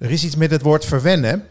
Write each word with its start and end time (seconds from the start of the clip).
Er 0.00 0.10
is 0.10 0.24
iets 0.24 0.36
met 0.36 0.50
het 0.50 0.62
woord 0.62 0.84
verwennen. 0.84 1.46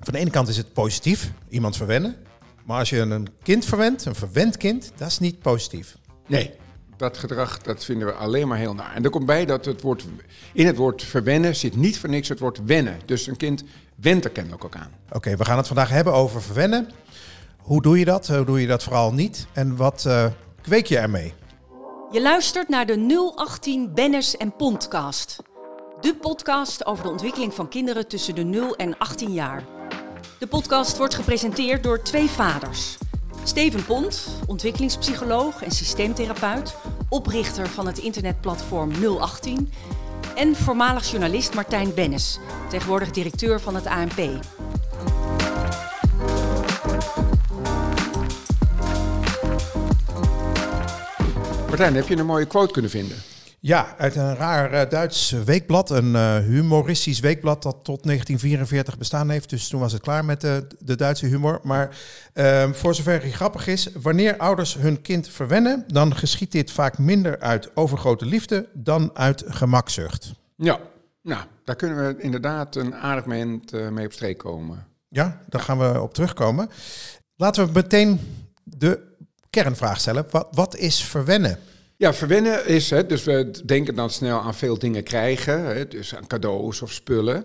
Van 0.00 0.12
de 0.12 0.18
ene 0.18 0.30
kant 0.30 0.48
is 0.48 0.56
het 0.56 0.72
positief, 0.72 1.30
iemand 1.48 1.76
verwennen. 1.76 2.16
Maar 2.64 2.78
als 2.78 2.90
je 2.90 2.98
een 2.98 3.28
kind 3.42 3.64
verwent, 3.64 4.04
een 4.04 4.14
verwend 4.14 4.56
kind, 4.56 4.92
dat 4.96 5.08
is 5.08 5.18
niet 5.18 5.38
positief. 5.38 5.96
Nee, 6.26 6.50
dat 6.96 7.18
gedrag 7.18 7.58
dat 7.58 7.84
vinden 7.84 8.06
we 8.06 8.12
alleen 8.12 8.48
maar 8.48 8.58
heel 8.58 8.74
naar. 8.74 8.94
En 8.94 9.04
er 9.04 9.10
komt 9.10 9.26
bij 9.26 9.44
dat 9.44 9.64
het 9.64 9.80
woord, 9.80 10.04
in 10.52 10.66
het 10.66 10.76
woord 10.76 11.02
verwennen 11.02 11.56
zit 11.56 11.76
niet 11.76 11.98
voor 11.98 12.08
niks 12.08 12.28
het 12.28 12.38
woord 12.38 12.64
wennen. 12.64 13.00
Dus 13.04 13.26
een 13.26 13.36
kind 13.36 13.64
went 13.94 14.24
er 14.24 14.30
kennelijk 14.30 14.64
ook 14.64 14.76
aan. 14.76 14.90
Oké, 15.12 15.36
we 15.36 15.44
gaan 15.44 15.56
het 15.56 15.66
vandaag 15.66 15.88
hebben 15.88 16.12
over 16.12 16.42
verwennen. 16.42 16.90
Hoe 17.58 17.82
doe 17.82 17.98
je 17.98 18.04
dat? 18.04 18.26
Hoe 18.26 18.44
doe 18.44 18.60
je 18.60 18.66
dat 18.66 18.82
vooral 18.82 19.12
niet? 19.12 19.46
En 19.52 19.76
wat 19.76 20.04
uh, 20.06 20.26
kweek 20.62 20.86
je 20.86 20.98
ermee? 20.98 21.34
Je 22.10 22.22
luistert 22.22 22.68
naar 22.68 22.86
de 22.86 23.32
018 23.36 23.94
Bennis 23.94 24.36
en 24.36 24.56
Podcast. 24.56 25.42
De 26.04 26.14
podcast 26.14 26.86
over 26.86 27.04
de 27.04 27.10
ontwikkeling 27.10 27.54
van 27.54 27.68
kinderen 27.68 28.08
tussen 28.08 28.34
de 28.34 28.42
0 28.42 28.76
en 28.76 28.98
18 28.98 29.32
jaar. 29.32 29.64
De 30.38 30.46
podcast 30.46 30.96
wordt 30.96 31.14
gepresenteerd 31.14 31.82
door 31.82 32.02
twee 32.02 32.28
vaders. 32.28 32.98
Steven 33.44 33.84
Pont, 33.84 34.28
ontwikkelingspsycholoog 34.46 35.62
en 35.62 35.70
systeemtherapeut, 35.70 36.76
oprichter 37.08 37.68
van 37.68 37.86
het 37.86 37.98
internetplatform 37.98 38.90
018. 39.20 39.72
En 40.34 40.56
voormalig 40.56 41.10
journalist 41.10 41.54
Martijn 41.54 41.94
Bennis, 41.94 42.38
tegenwoordig 42.68 43.10
directeur 43.10 43.60
van 43.60 43.74
het 43.74 43.86
ANP. 43.86 44.18
Martijn, 51.68 51.94
heb 51.94 52.08
je 52.08 52.16
een 52.16 52.26
mooie 52.26 52.46
quote 52.46 52.72
kunnen 52.72 52.90
vinden? 52.90 53.33
Ja, 53.66 53.94
uit 53.98 54.16
een 54.16 54.34
raar 54.36 54.72
uh, 54.72 54.90
Duits 54.90 55.30
weekblad, 55.30 55.90
een 55.90 56.12
uh, 56.12 56.36
humoristisch 56.36 57.20
weekblad 57.20 57.62
dat 57.62 57.76
tot 57.82 58.02
1944 58.02 58.98
bestaan 58.98 59.30
heeft. 59.30 59.50
Dus 59.50 59.68
toen 59.68 59.80
was 59.80 59.92
het 59.92 60.02
klaar 60.02 60.24
met 60.24 60.40
de, 60.40 60.66
de 60.78 60.96
Duitse 60.96 61.26
humor. 61.26 61.60
Maar 61.62 61.96
uh, 62.34 62.72
voor 62.72 62.94
zover 62.94 63.20
hij 63.20 63.30
grappig 63.30 63.66
is, 63.66 63.88
wanneer 64.02 64.36
ouders 64.36 64.74
hun 64.74 65.02
kind 65.02 65.28
verwennen, 65.28 65.84
dan 65.86 66.16
geschiet 66.16 66.52
dit 66.52 66.70
vaak 66.70 66.98
minder 66.98 67.40
uit 67.40 67.76
overgrote 67.76 68.26
liefde 68.26 68.68
dan 68.72 69.10
uit 69.14 69.44
gemakzucht. 69.46 70.32
Ja, 70.56 70.80
nou, 71.22 71.44
daar 71.64 71.76
kunnen 71.76 72.06
we 72.06 72.22
inderdaad 72.22 72.76
een 72.76 72.94
aardig 72.94 73.24
moment 73.24 73.90
mee 73.90 74.06
op 74.06 74.12
streek 74.12 74.38
komen. 74.38 74.86
Ja, 75.08 75.40
daar 75.48 75.60
gaan 75.60 75.78
we 75.78 76.00
op 76.00 76.14
terugkomen. 76.14 76.70
Laten 77.36 77.66
we 77.66 77.72
meteen 77.72 78.20
de 78.62 79.00
kernvraag 79.50 80.00
stellen. 80.00 80.26
Wat, 80.30 80.48
wat 80.50 80.76
is 80.76 81.04
verwennen? 81.04 81.58
Ja, 82.04 82.14
verwennen 82.14 82.66
is, 82.66 82.90
hè, 82.90 83.06
dus 83.06 83.24
we 83.24 83.50
denken 83.64 83.94
dan 83.94 84.10
snel 84.10 84.40
aan 84.40 84.54
veel 84.54 84.78
dingen 84.78 85.02
krijgen, 85.02 85.64
hè, 85.64 85.88
dus 85.88 86.14
aan 86.14 86.26
cadeaus 86.26 86.82
of 86.82 86.92
spullen. 86.92 87.44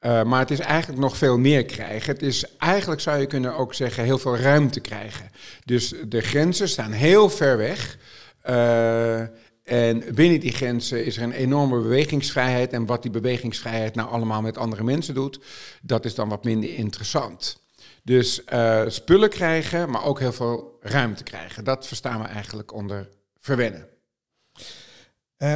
Uh, 0.00 0.22
maar 0.22 0.40
het 0.40 0.50
is 0.50 0.58
eigenlijk 0.58 1.00
nog 1.00 1.16
veel 1.16 1.38
meer 1.38 1.64
krijgen. 1.64 2.12
Het 2.12 2.22
is 2.22 2.56
eigenlijk, 2.58 3.00
zou 3.00 3.18
je 3.18 3.26
kunnen 3.26 3.54
ook 3.56 3.74
zeggen, 3.74 4.04
heel 4.04 4.18
veel 4.18 4.36
ruimte 4.36 4.80
krijgen. 4.80 5.30
Dus 5.64 5.94
de 6.08 6.20
grenzen 6.20 6.68
staan 6.68 6.92
heel 6.92 7.30
ver 7.30 7.56
weg. 7.56 7.98
Uh, 8.48 9.20
en 9.64 10.04
binnen 10.14 10.40
die 10.40 10.52
grenzen 10.52 11.04
is 11.04 11.16
er 11.16 11.22
een 11.22 11.32
enorme 11.32 11.80
bewegingsvrijheid. 11.80 12.72
En 12.72 12.86
wat 12.86 13.02
die 13.02 13.10
bewegingsvrijheid 13.10 13.94
nou 13.94 14.10
allemaal 14.10 14.42
met 14.42 14.58
andere 14.58 14.84
mensen 14.84 15.14
doet, 15.14 15.40
dat 15.82 16.04
is 16.04 16.14
dan 16.14 16.28
wat 16.28 16.44
minder 16.44 16.74
interessant. 16.74 17.62
Dus 18.02 18.42
uh, 18.52 18.82
spullen 18.86 19.30
krijgen, 19.30 19.90
maar 19.90 20.04
ook 20.04 20.18
heel 20.18 20.32
veel 20.32 20.78
ruimte 20.80 21.22
krijgen. 21.22 21.64
Dat 21.64 21.86
verstaan 21.86 22.22
we 22.22 22.26
eigenlijk 22.26 22.72
onder 22.72 23.08
verwennen. 23.38 23.98
Uh, 25.42 25.54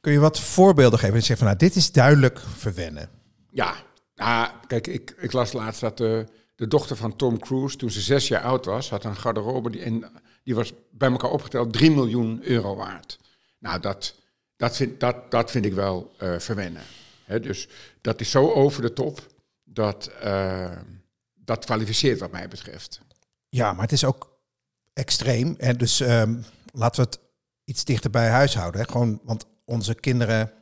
kun 0.00 0.12
je 0.12 0.18
wat 0.18 0.40
voorbeelden 0.40 0.98
geven? 0.98 1.14
En 1.14 1.22
zeggen 1.22 1.38
van, 1.38 1.46
nou, 1.46 1.58
dit 1.58 1.76
is 1.76 1.92
duidelijk 1.92 2.40
verwennen. 2.56 3.08
Ja, 3.50 3.74
nou, 4.14 4.50
kijk, 4.66 4.86
ik, 4.86 5.14
ik 5.18 5.32
las 5.32 5.52
laatst 5.52 5.80
dat 5.80 5.98
de, 5.98 6.26
de 6.54 6.68
dochter 6.68 6.96
van 6.96 7.16
Tom 7.16 7.38
Cruise, 7.38 7.76
toen 7.76 7.90
ze 7.90 8.00
zes 8.00 8.28
jaar 8.28 8.42
oud 8.42 8.64
was, 8.64 8.90
had 8.90 9.04
een 9.04 9.16
garderobe 9.16 9.70
die, 9.70 9.80
en 9.80 10.04
die 10.42 10.54
was 10.54 10.72
bij 10.90 11.10
elkaar 11.10 11.30
opgeteld 11.30 11.72
3 11.72 11.90
miljoen 11.90 12.40
euro 12.42 12.76
waard. 12.76 13.18
Nou, 13.58 13.80
dat, 13.80 14.14
dat, 14.56 14.76
vind, 14.76 15.00
dat, 15.00 15.30
dat 15.30 15.50
vind 15.50 15.64
ik 15.64 15.72
wel 15.72 16.14
uh, 16.22 16.38
verwennen. 16.38 16.82
He, 17.24 17.40
dus 17.40 17.68
dat 18.00 18.20
is 18.20 18.30
zo 18.30 18.52
over 18.52 18.82
de 18.82 18.92
top, 18.92 19.26
dat, 19.64 20.10
uh, 20.24 20.70
dat 21.34 21.64
kwalificeert 21.64 22.20
wat 22.20 22.32
mij 22.32 22.48
betreft. 22.48 23.00
Ja, 23.48 23.72
maar 23.72 23.82
het 23.82 23.92
is 23.92 24.04
ook 24.04 24.36
extreem. 24.92 25.54
En 25.58 25.76
dus 25.76 26.00
um, 26.00 26.44
laten 26.72 27.04
we 27.04 27.10
het 27.10 27.23
iets 27.64 27.84
dichter 27.84 28.10
bij 28.10 28.28
huis 28.28 28.54
houden. 28.54 28.80
Hè? 28.80 28.86
Gewoon, 28.86 29.20
want 29.22 29.44
onze 29.64 29.94
kinderen 29.94 30.52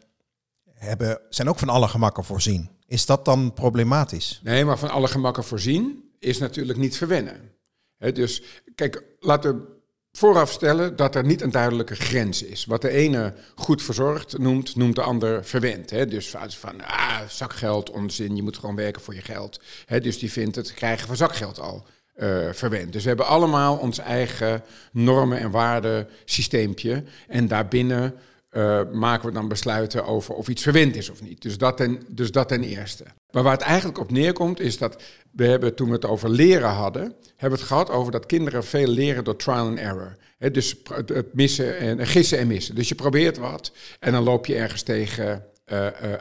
hebben, 0.75 1.21
zijn 1.29 1.49
ook 1.49 1.59
van 1.59 1.69
alle 1.69 1.89
gemakken 1.89 2.25
voorzien. 2.25 2.71
Is 2.87 3.07
dat 3.07 3.25
dan 3.25 3.53
problematisch? 3.53 4.41
Nee, 4.43 4.65
maar 4.65 4.79
van 4.79 4.91
alle 4.91 5.09
gemakken 5.09 5.45
voorzien 5.45 6.11
is 6.19 6.39
natuurlijk 6.39 6.79
niet 6.79 6.97
verwennen. 6.97 7.51
He, 7.97 8.13
dus 8.13 8.43
kijk, 8.75 9.05
laten 9.21 9.57
we 9.57 9.81
vooraf 10.13 10.51
stellen 10.51 10.97
dat 10.97 11.15
er 11.15 11.25
niet 11.25 11.43
een 11.43 11.51
duidelijke 11.51 11.95
grens 11.95 12.43
is. 12.43 12.65
Wat 12.65 12.83
de 12.83 12.91
ene 12.91 13.35
goed 13.55 13.83
verzorgd 13.83 14.39
noemt, 14.39 14.77
noemt 14.77 14.95
de 14.95 15.03
ander 15.03 15.45
verwend. 15.45 15.91
He, 15.91 16.07
dus 16.07 16.35
van 16.49 16.81
ah, 16.81 17.21
zakgeld, 17.29 17.91
onzin, 17.91 18.37
je 18.37 18.43
moet 18.43 18.59
gewoon 18.59 18.77
werken 18.77 19.03
voor 19.03 19.15
je 19.15 19.23
geld. 19.23 19.61
He, 19.87 20.01
dus 20.01 20.19
die 20.19 20.33
vindt 20.33 20.57
het 20.57 20.75
krijgen 20.75 21.07
van 21.07 21.17
zakgeld 21.17 21.61
al 21.61 21.87
uh, 22.17 22.49
verwend. 22.53 22.93
Dus 22.93 23.03
we 23.03 23.09
hebben 23.09 23.27
allemaal 23.27 23.77
ons 23.77 23.99
eigen 23.99 24.63
normen- 24.93 25.39
en 25.39 25.51
waardesysteempje. 25.51 27.05
En 27.29 27.49
daarbinnen 27.49 28.15
uh, 28.53 28.81
maken 28.93 29.29
we 29.29 29.35
dan 29.35 29.49
besluiten 29.49 30.05
over 30.05 30.35
of 30.35 30.49
iets 30.49 30.63
verwend 30.63 30.97
is 30.97 31.11
of 31.11 31.23
niet. 31.23 31.43
Dus 31.43 31.59
dat, 31.59 31.77
ten, 31.77 32.03
dus 32.09 32.31
dat 32.31 32.49
ten 32.49 32.63
eerste. 32.63 33.05
Maar 33.31 33.43
waar 33.43 33.53
het 33.53 33.63
eigenlijk 33.63 33.99
op 33.99 34.11
neerkomt 34.11 34.61
is 34.61 34.79
dat 34.79 35.03
we 35.31 35.45
hebben, 35.45 35.75
toen 35.75 35.87
we 35.89 35.95
het 35.95 36.07
over 36.07 36.31
leren 36.31 36.69
hadden, 36.69 37.03
hebben 37.37 37.59
we 37.59 37.65
het 37.65 37.73
gehad 37.73 37.91
over 37.91 38.13
dat 38.13 38.27
kinderen 38.27 38.65
veel 38.65 38.87
leren 38.87 39.25
door 39.25 39.37
trial 39.37 39.67
and 39.67 39.79
error. 39.79 40.17
He, 40.39 40.51
dus 40.51 40.77
het 41.05 41.35
missen 41.35 41.79
en 41.79 42.07
gissen 42.07 42.39
en 42.39 42.47
missen. 42.47 42.75
Dus 42.75 42.89
je 42.89 42.95
probeert 42.95 43.39
wat 43.39 43.73
en 44.01 44.13
dan 44.13 44.23
loop 44.23 44.47
je 44.47 44.55
ergens 44.55 44.83
tegen 44.83 45.45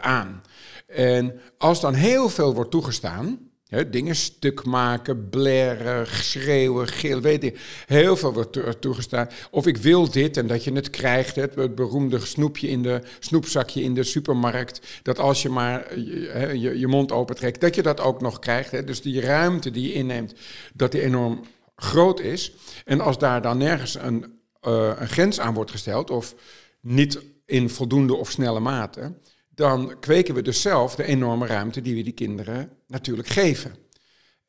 aan. 0.02 0.44
En 0.88 1.40
als 1.58 1.82
dan 1.82 1.94
heel 1.94 2.30
veel 2.30 2.54
wordt 2.54 2.72
toegestaan, 2.72 3.51
Dingen 3.90 4.16
stuk 4.16 4.66
maken, 4.66 5.30
blaren, 5.30 6.08
schreeuwen, 6.08 6.88
gil, 6.88 7.22
weet 7.22 7.44
ik. 7.44 7.60
Heel 7.86 8.18
veel 8.18 8.34
wordt 8.34 8.82
toegestaan. 8.82 9.30
Of 9.52 9.68
ik 9.68 9.78
wil 9.78 10.12
dit 10.12 10.38
en 10.38 10.48
dat 10.48 10.64
je 10.64 10.74
het 10.74 10.90
krijgt. 10.90 11.36
Het, 11.36 11.56
het 11.56 11.76
beroemde 11.76 12.20
snoepje 12.20 12.68
in 12.68 12.84
de, 12.84 13.02
snoepzakje 13.20 13.82
in 13.82 13.94
de 13.94 14.04
supermarkt. 14.04 15.00
Dat 15.04 15.20
als 15.20 15.42
je 15.42 15.50
maar 15.50 16.00
je, 16.00 16.52
je, 16.60 16.80
je 16.80 16.88
mond 16.88 17.12
opentrekt, 17.12 17.62
dat 17.62 17.76
je 17.76 17.82
dat 17.82 18.00
ook 18.00 18.22
nog 18.22 18.40
krijgt. 18.40 18.88
Dus 18.88 19.02
die 19.02 19.22
ruimte 19.22 19.72
die 19.72 19.88
je 19.88 19.94
inneemt, 19.94 20.34
dat 20.74 20.92
die 20.92 21.02
enorm 21.02 21.42
groot 21.76 22.20
is. 22.20 22.54
En 22.86 23.02
als 23.02 23.18
daar 23.18 23.42
dan 23.42 23.58
nergens 23.58 23.96
een, 23.96 24.40
uh, 24.68 24.92
een 25.00 25.10
grens 25.10 25.40
aan 25.40 25.54
wordt 25.54 25.72
gesteld, 25.72 26.10
of 26.10 26.36
niet 26.82 27.20
in 27.46 27.70
voldoende 27.70 28.16
of 28.16 28.32
snelle 28.32 28.60
mate 28.60 29.14
dan 29.56 30.00
kweken 30.00 30.36
we 30.36 30.42
dus 30.42 30.62
zelf 30.62 30.96
de 30.96 31.04
enorme 31.04 31.46
ruimte 31.46 31.82
die 31.82 31.96
we 31.96 32.02
die 32.02 32.14
kinderen 32.14 32.70
natuurlijk 32.92 33.28
geven. 33.28 33.76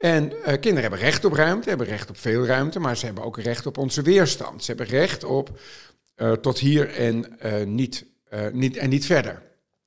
En 0.02 0.32
uh, 0.32 0.42
kinderen 0.42 0.80
hebben 0.80 0.98
recht 0.98 1.24
op 1.24 1.32
ruimte, 1.32 1.68
hebben 1.68 1.86
recht 1.86 2.10
op 2.10 2.18
veel 2.18 2.46
ruimte, 2.46 2.78
maar 2.78 2.96
ze 2.96 3.04
hebben 3.06 3.24
ook 3.24 3.38
recht 3.38 3.66
op 3.66 3.78
onze 3.78 4.02
weerstand. 4.02 4.64
Ze 4.64 4.70
hebben 4.70 4.86
recht 4.86 5.24
op 5.24 5.60
uh, 6.16 6.32
tot 6.32 6.58
hier 6.58 6.88
en, 6.94 7.36
uh, 7.44 7.62
niet, 7.64 8.06
niet, 8.52 8.76
en 8.76 8.88
niet 8.88 9.06
verder. 9.06 9.42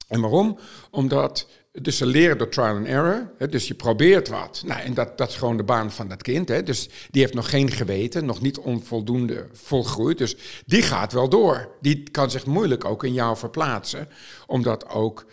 En 0.07 0.21
waarom? 0.21 0.59
Omdat 0.91 1.47
dus 1.71 1.97
ze 1.97 2.05
leren 2.05 2.37
door 2.37 2.49
trial 2.49 2.75
and 2.75 2.85
error. 2.87 3.33
Hè, 3.37 3.49
dus 3.49 3.67
je 3.67 3.73
probeert 3.73 4.27
wat. 4.27 4.63
Nou, 4.65 4.81
en 4.81 4.93
dat, 4.93 5.17
dat 5.17 5.29
is 5.29 5.35
gewoon 5.35 5.57
de 5.57 5.63
baan 5.63 5.91
van 5.91 6.07
dat 6.07 6.21
kind. 6.21 6.49
Hè. 6.49 6.63
Dus 6.63 6.89
die 7.11 7.21
heeft 7.21 7.33
nog 7.33 7.49
geen 7.49 7.71
geweten, 7.71 8.25
nog 8.25 8.41
niet 8.41 8.57
onvoldoende 8.57 9.47
volgroeid. 9.51 10.17
Dus 10.17 10.35
die 10.65 10.81
gaat 10.81 11.13
wel 11.13 11.29
door. 11.29 11.75
Die 11.81 12.09
kan 12.11 12.31
zich 12.31 12.45
moeilijk 12.45 12.85
ook 12.85 13.03
in 13.03 13.13
jou 13.13 13.37
verplaatsen. 13.37 14.07
Omdat 14.45 14.89
ook 14.89 15.25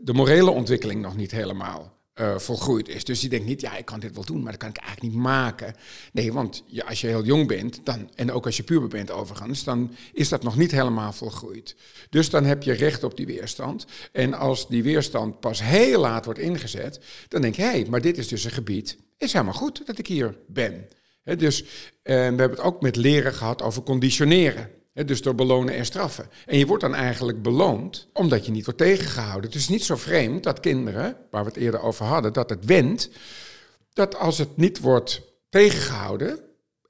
de 0.00 0.12
morele 0.12 0.50
ontwikkeling 0.50 1.02
nog 1.02 1.16
niet 1.16 1.30
helemaal 1.30 2.01
uh, 2.20 2.38
volgroeid 2.38 2.88
is. 2.88 3.04
Dus 3.04 3.20
die 3.20 3.28
denkt 3.28 3.46
niet, 3.46 3.60
ja, 3.60 3.76
ik 3.76 3.84
kan 3.84 4.00
dit 4.00 4.14
wel 4.14 4.24
doen, 4.24 4.42
maar 4.42 4.52
dat 4.52 4.60
kan 4.60 4.70
ik 4.70 4.76
eigenlijk 4.76 5.12
niet 5.12 5.22
maken. 5.22 5.74
Nee, 6.12 6.32
want 6.32 6.64
als 6.86 7.00
je 7.00 7.06
heel 7.06 7.24
jong 7.24 7.46
bent, 7.46 7.80
dan, 7.84 8.10
en 8.14 8.32
ook 8.32 8.46
als 8.46 8.56
je 8.56 8.62
puber 8.62 8.88
bent 8.88 9.10
overigens, 9.10 9.64
dan 9.64 9.94
is 10.12 10.28
dat 10.28 10.42
nog 10.42 10.56
niet 10.56 10.70
helemaal 10.70 11.12
volgroeid. 11.12 11.76
Dus 12.10 12.30
dan 12.30 12.44
heb 12.44 12.62
je 12.62 12.72
recht 12.72 13.04
op 13.04 13.16
die 13.16 13.26
weerstand. 13.26 13.86
En 14.12 14.34
als 14.34 14.68
die 14.68 14.82
weerstand 14.82 15.40
pas 15.40 15.62
heel 15.62 16.00
laat 16.00 16.24
wordt 16.24 16.40
ingezet, 16.40 17.00
dan 17.28 17.42
denk 17.42 17.54
je, 17.54 17.62
hé, 17.62 17.68
hey, 17.68 17.86
maar 17.90 18.00
dit 18.00 18.18
is 18.18 18.28
dus 18.28 18.44
een 18.44 18.50
gebied, 18.50 18.96
is 19.18 19.32
helemaal 19.32 19.54
goed 19.54 19.86
dat 19.86 19.98
ik 19.98 20.06
hier 20.06 20.36
ben. 20.46 20.88
Dus 21.24 21.62
uh, 21.62 21.66
we 22.04 22.12
hebben 22.12 22.50
het 22.50 22.60
ook 22.60 22.82
met 22.82 22.96
leren 22.96 23.34
gehad 23.34 23.62
over 23.62 23.82
conditioneren. 23.82 24.70
Dus 24.92 25.22
door 25.22 25.34
belonen 25.34 25.74
en 25.74 25.84
straffen. 25.84 26.28
En 26.46 26.58
je 26.58 26.66
wordt 26.66 26.82
dan 26.82 26.94
eigenlijk 26.94 27.42
beloond 27.42 28.08
omdat 28.12 28.46
je 28.46 28.52
niet 28.52 28.64
wordt 28.64 28.80
tegengehouden. 28.80 29.50
Het 29.50 29.58
is 29.58 29.68
niet 29.68 29.84
zo 29.84 29.96
vreemd 29.96 30.42
dat 30.42 30.60
kinderen, 30.60 31.16
waar 31.30 31.42
we 31.44 31.48
het 31.48 31.58
eerder 31.58 31.80
over 31.80 32.04
hadden, 32.04 32.32
dat 32.32 32.50
het 32.50 32.64
wendt, 32.64 33.10
dat 33.92 34.16
als 34.16 34.38
het 34.38 34.56
niet 34.56 34.80
wordt 34.80 35.22
tegengehouden 35.48 36.40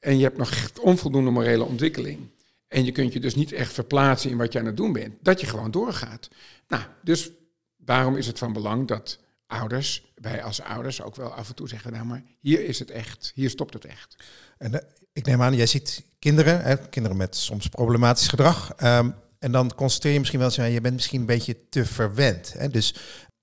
en 0.01 0.17
je 0.17 0.23
hebt 0.23 0.37
nog 0.37 0.71
onvoldoende 0.81 1.31
morele 1.31 1.65
ontwikkeling 1.65 2.31
en 2.69 2.85
je 2.85 2.93
kunt 2.93 3.13
je 3.13 3.21
dus 3.21 3.35
niet 3.35 3.53
echt 3.53 3.73
verplaatsen 3.73 4.31
in 4.31 4.37
wat 4.37 4.53
je 4.53 4.59
aan 4.59 4.67
het 4.67 4.77
doen 4.77 4.93
bent, 4.93 5.15
dat 5.21 5.41
je 5.41 5.47
gewoon 5.47 5.71
doorgaat. 5.71 6.29
Nou, 6.69 6.83
dus 7.03 7.31
daarom 7.77 8.17
is 8.17 8.27
het 8.27 8.39
van 8.39 8.53
belang 8.53 8.89
dat 8.89 9.19
ouders, 9.53 10.13
wij 10.15 10.43
als 10.43 10.63
ouders 10.63 11.03
ook 11.03 11.17
wel 11.17 11.35
af 11.35 11.49
en 11.49 11.55
toe 11.55 11.69
zeggen, 11.69 11.93
nou 11.93 12.05
maar 12.05 12.23
hier 12.41 12.65
is 12.65 12.79
het 12.79 12.91
echt, 12.91 13.33
hier 13.35 13.51
stopt 13.51 13.75
het 13.75 13.85
echt. 13.85 14.17
En 14.59 14.73
uh, 14.73 14.79
ik 15.13 15.27
neem 15.27 15.43
aan, 15.43 15.57
jij 15.57 15.67
ziet 15.67 16.05
kinderen, 16.19 16.63
hè, 16.63 16.89
kinderen 16.89 17.17
met 17.17 17.37
soms 17.37 17.69
problematisch 17.69 18.29
gedrag. 18.29 18.73
Um, 18.83 19.15
en 19.39 19.53
dan 19.53 19.75
constateer 19.75 20.13
je 20.13 20.19
misschien 20.19 20.39
wel 20.41 20.49
eens, 20.49 20.73
je 20.73 20.81
bent 20.81 20.95
misschien 20.95 21.21
een 21.21 21.27
beetje 21.27 21.69
te 21.69 21.85
verwend. 21.85 22.53
Hè? 22.53 22.69
Dus 22.69 22.95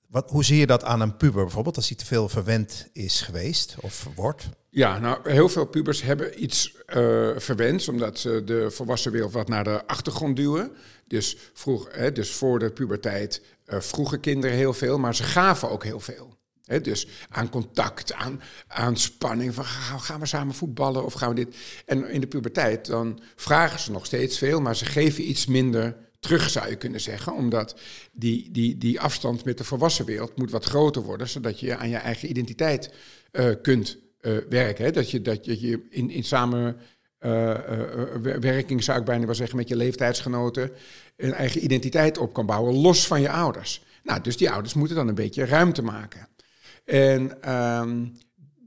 wat, 0.09 0.29
hoe 0.29 0.43
zie 0.43 0.57
je 0.57 0.67
dat 0.67 0.83
aan 0.83 1.01
een 1.01 1.17
puber 1.17 1.43
bijvoorbeeld, 1.43 1.75
als 1.75 1.87
hij 1.87 1.97
te 1.97 2.05
veel 2.05 2.29
verwend 2.29 2.89
is 2.93 3.21
geweest 3.21 3.75
of 3.81 4.07
wordt? 4.15 4.49
Ja, 4.69 4.99
nou, 4.99 5.31
heel 5.31 5.49
veel 5.49 5.65
pubers 5.65 6.01
hebben 6.01 6.43
iets 6.43 6.75
uh, 6.87 7.29
verwend, 7.37 7.87
omdat 7.87 8.19
ze 8.19 8.41
de 8.45 8.71
volwassen 8.71 9.11
wereld 9.11 9.33
wat 9.33 9.47
naar 9.47 9.63
de 9.63 9.87
achtergrond 9.87 10.35
duwen. 10.35 10.71
Dus, 11.09 11.37
vroeg, 11.53 11.87
hè, 11.91 12.11
dus 12.11 12.31
voor 12.31 12.59
de 12.59 12.71
puberteit 12.71 13.41
uh, 13.67 13.79
vroegen 13.79 14.19
kinderen 14.19 14.55
heel 14.55 14.73
veel, 14.73 14.99
maar 14.99 15.15
ze 15.15 15.23
gaven 15.23 15.69
ook 15.69 15.83
heel 15.83 15.99
veel. 15.99 16.37
Dus 16.81 17.07
aan 17.29 17.49
contact, 17.49 18.13
aan, 18.13 18.41
aan 18.67 18.97
spanning. 18.97 19.53
Van 19.53 19.65
gaan 19.65 20.19
we 20.19 20.25
samen 20.25 20.53
voetballen 20.53 21.05
of 21.05 21.13
gaan 21.13 21.29
we 21.29 21.35
dit? 21.35 21.55
En 21.85 22.09
in 22.09 22.21
de 22.21 22.27
puberteit 22.27 22.85
dan 22.85 23.19
vragen 23.35 23.79
ze 23.79 23.91
nog 23.91 24.05
steeds 24.05 24.37
veel, 24.37 24.61
maar 24.61 24.75
ze 24.75 24.85
geven 24.85 25.29
iets 25.29 25.45
minder 25.45 25.97
terug, 26.19 26.49
zou 26.49 26.69
je 26.69 26.75
kunnen 26.75 27.01
zeggen. 27.01 27.33
Omdat 27.33 27.79
die, 28.11 28.51
die, 28.51 28.77
die 28.77 28.99
afstand 28.99 29.45
met 29.45 29.57
de 29.57 29.63
volwassen 29.63 30.05
wereld 30.05 30.37
moet 30.37 30.51
wat 30.51 30.65
groter 30.65 31.01
worden, 31.01 31.29
zodat 31.29 31.59
je 31.59 31.77
aan 31.77 31.89
je 31.89 31.97
eigen 31.97 32.29
identiteit 32.29 32.91
uh, 33.31 33.49
kunt 33.61 33.97
uh, 34.21 34.37
werken. 34.49 34.93
Dat 34.93 35.11
je, 35.11 35.21
dat 35.21 35.45
je 35.45 35.85
in, 35.89 36.09
in 36.09 36.23
samen. 36.23 36.77
Uh, 37.25 37.53
werking 38.39 38.83
zou 38.83 38.99
ik 38.99 39.05
bijna 39.05 39.25
wel 39.25 39.35
zeggen 39.35 39.57
met 39.57 39.67
je 39.67 39.75
leeftijdsgenoten 39.75 40.71
een 41.17 41.33
eigen 41.33 41.63
identiteit 41.63 42.17
op 42.17 42.33
kan 42.33 42.45
bouwen, 42.45 42.75
los 42.75 43.07
van 43.07 43.21
je 43.21 43.29
ouders. 43.29 43.83
Nou, 44.03 44.21
dus 44.21 44.37
die 44.37 44.51
ouders 44.51 44.73
moeten 44.73 44.95
dan 44.95 45.07
een 45.07 45.15
beetje 45.15 45.45
ruimte 45.45 45.81
maken. 45.81 46.27
En 46.85 47.51
um, 47.55 48.17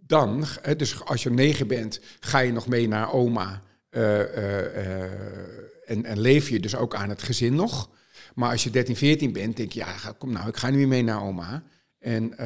dan, 0.07 0.45
dus 0.77 1.05
als 1.05 1.23
je 1.23 1.31
negen 1.31 1.67
bent, 1.67 2.01
ga 2.21 2.39
je 2.39 2.53
nog 2.53 2.67
mee 2.67 2.89
naar 2.89 3.13
oma. 3.13 3.63
En, 3.91 6.05
en, 6.05 6.21
leef 6.21 6.49
je 6.49 6.61
dus 6.61 6.77
ook 6.77 6.95
aan 6.95 7.09
het 7.09 7.23
gezin 7.23 7.55
nog. 7.55 7.91
Maar 8.35 8.51
als 8.51 8.65
je 8.65 8.71
13, 8.71 8.97
14 8.97 9.33
bent, 9.33 9.57
denk 9.57 9.73
je, 9.73 9.79
ja, 9.79 10.13
kom 10.19 10.33
nou, 10.33 10.49
ik 10.49 10.57
ga 10.57 10.71
nu 10.71 10.77
weer 10.77 10.89
mee 10.89 11.03
naar 11.03 11.23
oma. 11.23 11.63
En, 12.03 12.39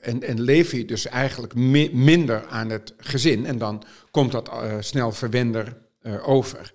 en, 0.00 0.22
en 0.22 0.40
leef 0.40 0.72
je 0.72 0.84
dus 0.84 1.06
eigenlijk 1.06 1.54
mi 1.54 1.90
minder 1.92 2.46
aan 2.46 2.70
het 2.70 2.94
gezin. 2.96 3.46
En 3.46 3.58
dan 3.58 3.82
komt 4.10 4.32
dat 4.32 4.50
snel 4.80 5.12
verwender 5.12 5.76
over. 6.24 6.72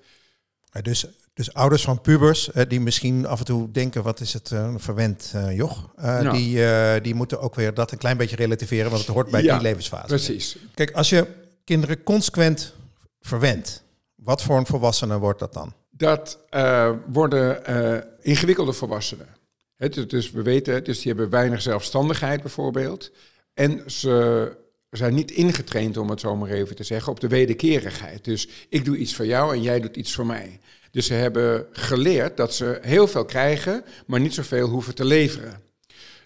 Dus 0.82 1.08
dus 1.38 1.54
ouders 1.54 1.84
van 1.84 2.02
pubers, 2.02 2.50
uh, 2.54 2.64
die 2.68 2.80
misschien 2.80 3.26
af 3.26 3.40
en 3.40 3.46
toe 3.46 3.72
denken, 3.72 4.04
wat 4.04 4.20
is 4.20 4.34
het 4.34 4.52
uh, 4.52 4.74
verwend 4.78 5.34
uh, 5.36 5.56
joch, 5.56 5.90
ja. 6.02 6.32
die, 6.32 7.02
die 7.02 7.16
moeten 7.16 7.40
ook 7.40 7.56
weer 7.56 7.74
dat 7.74 7.92
een 7.92 7.98
klein 7.98 8.18
beetje 8.18 8.36
relativeren, 8.36 8.90
want 8.90 9.02
het 9.02 9.14
hoort 9.14 9.32
bij 9.32 9.44
ja, 9.44 9.54
die 9.54 9.64
levensfase. 9.64 10.06
Precies. 10.06 10.58
Kijk, 10.74 10.92
als 10.92 11.10
je 11.10 11.28
kinderen 11.64 12.04
consequent 12.04 12.74
verwendt, 13.22 13.84
wat 14.16 14.42
voor 14.42 14.58
een 14.58 14.66
volwassene 14.66 15.18
wordt 15.18 15.40
dat 15.40 15.54
dan? 15.54 15.74
Dat 15.90 16.40
worden 17.08 17.66
ingewikkelde 18.22 18.74
volwassenen. 18.74 19.28
Het, 19.78 20.10
dus 20.10 20.32
we 20.32 20.42
weten, 20.42 20.84
dus 20.84 20.98
die 20.98 21.12
hebben 21.12 21.30
weinig 21.30 21.62
zelfstandigheid 21.62 22.42
bijvoorbeeld. 22.42 23.12
En 23.54 23.92
ze 23.92 24.56
zijn 24.90 25.14
niet 25.14 25.32
ingetraind, 25.32 25.98
om 25.98 26.10
het 26.10 26.20
zo 26.20 26.36
maar 26.36 26.50
even 26.50 26.76
te 26.76 26.84
zeggen, 26.84 27.12
op 27.12 27.20
de 27.20 27.28
wederkerigheid. 27.28 28.24
Dus 28.24 28.48
ik 28.70 28.86
doe 28.86 28.98
iets 28.98 29.16
voor 29.16 29.26
jou 29.26 29.54
en 29.54 29.62
jij 29.62 29.80
doet 29.80 29.96
iets 29.96 30.14
voor 30.14 30.26
mij. 30.26 30.60
Dus 30.92 31.06
ze 31.06 31.14
hebben 31.14 31.68
geleerd 31.72 32.38
dat 32.38 32.54
ze 32.54 32.80
heel 32.82 33.08
veel 33.08 33.26
krijgen, 33.26 33.84
maar 34.06 34.20
niet 34.20 34.34
zoveel 34.34 34.68
hoeven 34.68 34.96
te 34.96 35.06
leveren. 35.06 35.62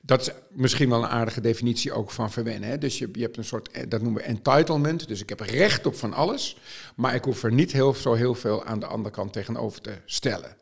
Dat 0.02 0.22
is 0.22 0.32
misschien 0.50 0.90
wel 0.90 1.04
een 1.04 1.10
aardige 1.10 1.42
definitie 1.42 1.92
ook 1.92 2.12
van 2.12 2.32
verwennen. 2.32 2.70
Hè? 2.70 2.78
Dus 2.78 2.98
je, 3.00 3.10
je 3.14 3.22
hebt 3.22 3.38
een 3.38 3.44
soort, 3.44 3.72
eh, 3.72 3.84
dat 3.90 4.02
noemen 4.02 4.22
we 4.22 4.28
entitlement. 4.28 5.08
Dus 5.08 5.22
ik 5.22 5.30
heb 5.30 5.40
recht 5.40 5.86
op 5.86 5.96
van 5.96 6.14
alles, 6.14 6.58
maar 6.96 7.16
ik 7.16 7.24
hoef 7.24 7.44
er 7.44 7.52
niet 7.52 7.72
heel, 7.72 7.94
zo 7.94 8.14
heel 8.14 8.36
veel 8.36 8.64
aan 8.66 8.80
de 8.80 8.86
andere 8.86 9.16
kant 9.16 9.34
tegenover 9.34 9.82
te 9.82 9.94
stellen. 10.06 10.56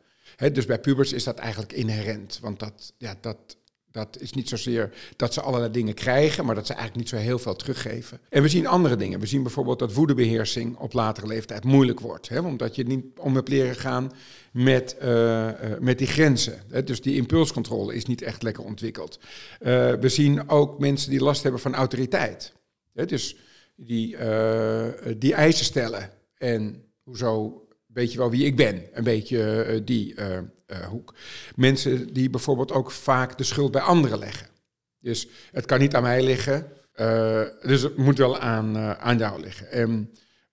Dus 0.52 0.66
bij 0.66 0.78
pubers 0.78 1.12
is 1.12 1.24
dat 1.24 1.38
eigenlijk 1.38 1.72
inherent, 1.72 2.38
want 2.42 2.58
dat, 2.58 2.92
ja, 2.98 3.14
dat 3.20 3.58
dat 3.92 4.16
is 4.20 4.32
niet 4.32 4.48
zozeer 4.48 4.92
dat 5.16 5.34
ze 5.34 5.40
allerlei 5.40 5.72
dingen 5.72 5.94
krijgen, 5.94 6.44
maar 6.44 6.54
dat 6.54 6.66
ze 6.66 6.72
eigenlijk 6.72 7.02
niet 7.02 7.20
zo 7.20 7.26
heel 7.26 7.38
veel 7.38 7.56
teruggeven. 7.56 8.20
En 8.28 8.42
we 8.42 8.48
zien 8.48 8.66
andere 8.66 8.96
dingen. 8.96 9.20
We 9.20 9.26
zien 9.26 9.42
bijvoorbeeld 9.42 9.78
dat 9.78 9.92
woedebeheersing 9.92 10.76
op 10.76 10.92
latere 10.92 11.26
leeftijd 11.26 11.64
moeilijk 11.64 12.00
wordt. 12.00 12.30
Omdat 12.38 12.76
je 12.76 12.84
niet 12.84 13.04
om 13.16 13.34
hebt 13.34 13.48
leren 13.48 13.74
gaan 13.74 14.12
met, 14.52 14.96
uh, 15.02 15.46
uh, 15.46 15.52
met 15.78 15.98
die 15.98 16.06
grenzen. 16.06 16.62
Dus 16.84 17.00
die 17.00 17.16
impulscontrole 17.16 17.94
is 17.94 18.04
niet 18.04 18.22
echt 18.22 18.42
lekker 18.42 18.64
ontwikkeld. 18.64 19.18
Uh, 19.20 19.26
we 19.92 20.08
zien 20.08 20.48
ook 20.48 20.78
mensen 20.78 21.10
die 21.10 21.22
last 21.22 21.42
hebben 21.42 21.60
van 21.60 21.74
autoriteit. 21.74 22.52
Dus 22.92 23.36
die, 23.76 24.16
die 25.18 25.34
eisen 25.34 25.64
stellen. 25.64 26.10
En 26.36 26.84
hoezo 27.02 27.62
weet 27.92 28.12
je 28.12 28.18
wel 28.18 28.30
wie 28.30 28.44
ik 28.44 28.56
ben? 28.56 28.84
Een 28.92 29.04
beetje 29.04 29.82
die 29.84 30.14
uh, 30.14 30.38
hoek. 30.86 31.14
Mensen 31.56 32.12
die 32.12 32.30
bijvoorbeeld 32.30 32.72
ook 32.72 32.90
vaak 32.90 33.38
de 33.38 33.44
schuld 33.44 33.72
bij 33.72 33.80
anderen 33.80 34.18
leggen. 34.18 34.46
Dus 35.00 35.28
het 35.52 35.66
kan 35.66 35.78
niet 35.78 35.94
aan 35.94 36.02
mij 36.02 36.22
liggen, 36.22 36.72
dus 37.62 37.82
het 37.82 37.96
moet 37.96 38.18
wel 38.18 38.38
aan, 38.38 38.76
aan 38.78 39.18
jou 39.18 39.40
liggen. 39.40 39.70
En, 39.70 40.10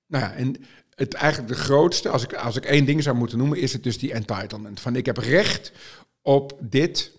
nou 0.07 0.23
ja, 0.23 0.33
en 0.33 0.55
het 0.95 1.13
eigenlijk 1.13 1.53
de 1.53 1.59
grootste, 1.59 2.09
als 2.09 2.23
ik, 2.23 2.33
als 2.33 2.55
ik 2.55 2.65
één 2.65 2.85
ding 2.85 3.03
zou 3.03 3.15
moeten 3.15 3.37
noemen, 3.37 3.57
is 3.57 3.73
het 3.73 3.83
dus 3.83 3.97
die 3.97 4.13
entitlement. 4.13 4.79
Van 4.79 4.95
ik 4.95 5.05
heb 5.05 5.17
recht 5.17 5.71
op 6.21 6.57
dit, 6.61 7.11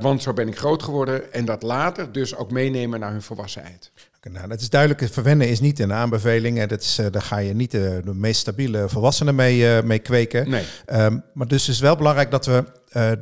want 0.00 0.22
zo 0.22 0.32
ben 0.32 0.48
ik 0.48 0.58
groot 0.58 0.82
geworden. 0.82 1.32
En 1.32 1.44
dat 1.44 1.62
later 1.62 2.12
dus 2.12 2.34
ook 2.34 2.50
meenemen 2.50 3.00
naar 3.00 3.10
hun 3.10 3.22
volwassenheid. 3.22 3.92
Nou, 4.22 4.48
dat 4.48 4.60
is 4.60 4.70
duidelijk. 4.70 5.12
Verwennen 5.12 5.48
is 5.48 5.60
niet 5.60 5.78
een 5.78 5.92
aanbeveling. 5.92 6.66
Dat 6.66 6.80
is, 6.80 6.98
uh, 6.98 7.06
daar 7.10 7.22
ga 7.22 7.36
je 7.36 7.54
niet 7.54 7.70
de, 7.70 8.00
de 8.04 8.14
meest 8.14 8.40
stabiele 8.40 8.88
volwassenen 8.88 9.34
mee, 9.34 9.58
uh, 9.58 9.82
mee 9.82 9.98
kweken. 9.98 10.50
Nee. 10.50 10.64
Um, 10.92 11.22
maar 11.34 11.46
dus 11.48 11.68
is 11.68 11.80
wel 11.80 11.96
belangrijk 11.96 12.30
dat 12.30 12.46
we 12.46 12.64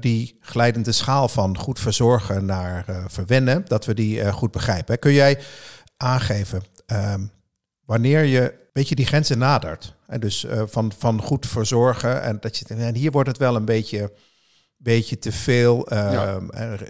die 0.00 0.38
glijdende 0.40 0.92
schaal 0.92 1.28
van 1.28 1.58
goed 1.58 1.78
verzorgen 1.78 2.44
naar 2.44 2.84
verwennen, 3.06 3.64
dat 3.66 3.84
we 3.84 3.94
die 3.94 4.32
goed 4.32 4.50
begrijpen. 4.50 4.98
Kun 4.98 5.12
jij 5.12 5.38
aangeven 5.96 6.62
um, 6.86 7.30
wanneer 7.84 8.24
je 8.24 8.40
een 8.40 8.58
beetje 8.72 8.94
die 8.94 9.06
grenzen 9.06 9.38
nadert? 9.38 9.94
En 10.06 10.20
dus 10.20 10.46
van, 10.66 10.92
van 10.98 11.22
goed 11.22 11.46
verzorgen 11.46 12.22
en 12.22 12.36
dat 12.40 12.56
je 12.56 12.64
en 12.74 12.94
hier 12.94 13.10
wordt 13.10 13.28
het 13.28 13.38
wel 13.38 13.56
een 13.56 13.64
beetje, 13.64 14.12
beetje 14.76 15.18
te 15.18 15.32
veel 15.32 15.86
ja. 15.94 16.38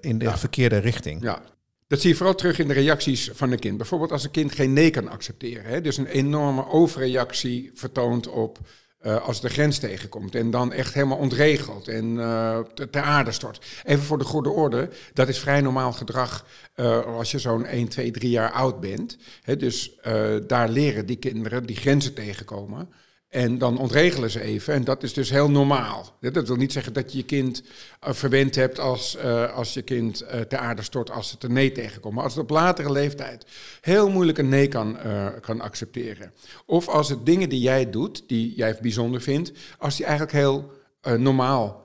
in 0.01 0.19
de 0.19 0.25
ja. 0.25 0.39
verkeerde 0.39 0.79
richting. 0.79 1.23
Ja, 1.23 1.41
dat 1.87 2.01
zie 2.01 2.11
je 2.11 2.17
vooral 2.17 2.35
terug 2.35 2.59
in 2.59 2.69
de 2.69 2.75
reacties 2.75 3.31
van 3.33 3.53
een 3.53 3.59
kind. 3.59 3.77
Bijvoorbeeld 3.77 4.13
als 4.13 4.25
een 4.25 4.31
kind 4.31 4.53
geen 4.53 4.73
nee 4.73 4.91
kan 4.91 5.09
accepteren. 5.09 5.65
Hè? 5.65 5.81
Dus 5.81 5.97
een 5.97 6.07
enorme 6.07 6.67
overreactie 6.69 7.71
vertoont 7.75 8.29
op 8.29 8.59
uh, 9.03 9.27
als 9.27 9.41
de 9.41 9.49
grens 9.49 9.79
tegenkomt. 9.79 10.35
En 10.35 10.51
dan 10.51 10.73
echt 10.73 10.95
helemaal 10.95 11.19
ontregelt 11.19 11.89
en 11.89 12.05
uh, 12.05 12.59
ter 12.91 13.03
aarde 13.03 13.33
stort. 13.33 13.65
Even 13.85 14.05
voor 14.05 14.19
de 14.19 14.25
goede 14.25 14.51
orde, 14.51 14.89
dat 15.13 15.29
is 15.29 15.39
vrij 15.39 15.61
normaal 15.61 15.93
gedrag 15.93 16.47
uh, 16.77 17.05
als 17.05 17.31
je 17.31 17.39
zo'n 17.39 17.67
1, 17.67 17.89
2, 17.89 18.11
3 18.11 18.31
jaar 18.31 18.53
oud 18.53 18.81
bent. 18.81 19.17
Hè? 19.43 19.57
Dus 19.57 19.99
daar 20.47 20.69
leren 20.69 21.07
die 21.07 21.17
kinderen 21.17 21.67
die 21.67 21.77
grenzen 21.77 22.15
tegenkomen. 22.15 22.89
En 23.29 23.59
dan 23.59 23.79
ontregelen 23.79 24.31
ze 24.31 24.41
even. 24.41 24.75
En 24.75 24.85
dat 24.85 25.03
is 25.03 25.13
dus 25.13 25.31
heel 25.31 25.51
normaal. 25.51 26.17
Dat 26.21 26.47
wil 26.47 26.57
niet 26.57 26.73
zeggen 26.73 26.93
dat 26.93 27.13
je 27.13 27.19
je 27.19 27.25
kind 27.25 27.63
uh, 27.63 28.13
verwend 28.13 28.55
hebt 28.55 28.79
als, 28.79 29.17
uh, 29.17 29.55
als 29.55 29.75
je 29.75 29.83
kind 29.83 30.23
uh, 30.23 30.29
ter 30.29 30.59
aarde 30.59 30.83
stort 30.83 31.11
als 31.11 31.31
het 31.31 31.45
een 31.45 31.53
nee 31.53 31.73
tegenkomt. 31.73 32.15
Maar 32.15 32.25
als 32.25 32.35
het 32.35 32.43
op 32.43 32.51
latere 32.51 32.93
leeftijd 32.93 33.47
heel 33.81 34.11
moeilijk 34.11 34.39
een 34.39 34.49
nee 34.49 34.69
kan, 34.69 34.99
kan 35.41 35.61
accepteren. 35.61 36.33
Of 36.67 36.89
als 36.89 37.09
het 37.09 37.27
dingen 37.27 37.49
die 37.49 37.61
jij 37.61 37.91
doet, 37.91 38.23
die 38.27 38.55
jij 38.55 38.79
bijzonder 38.81 39.21
vindt, 39.21 39.53
als 39.79 39.97
die 39.97 40.05
eigenlijk 40.05 40.37
heel 40.37 40.73
normaal 41.17 41.85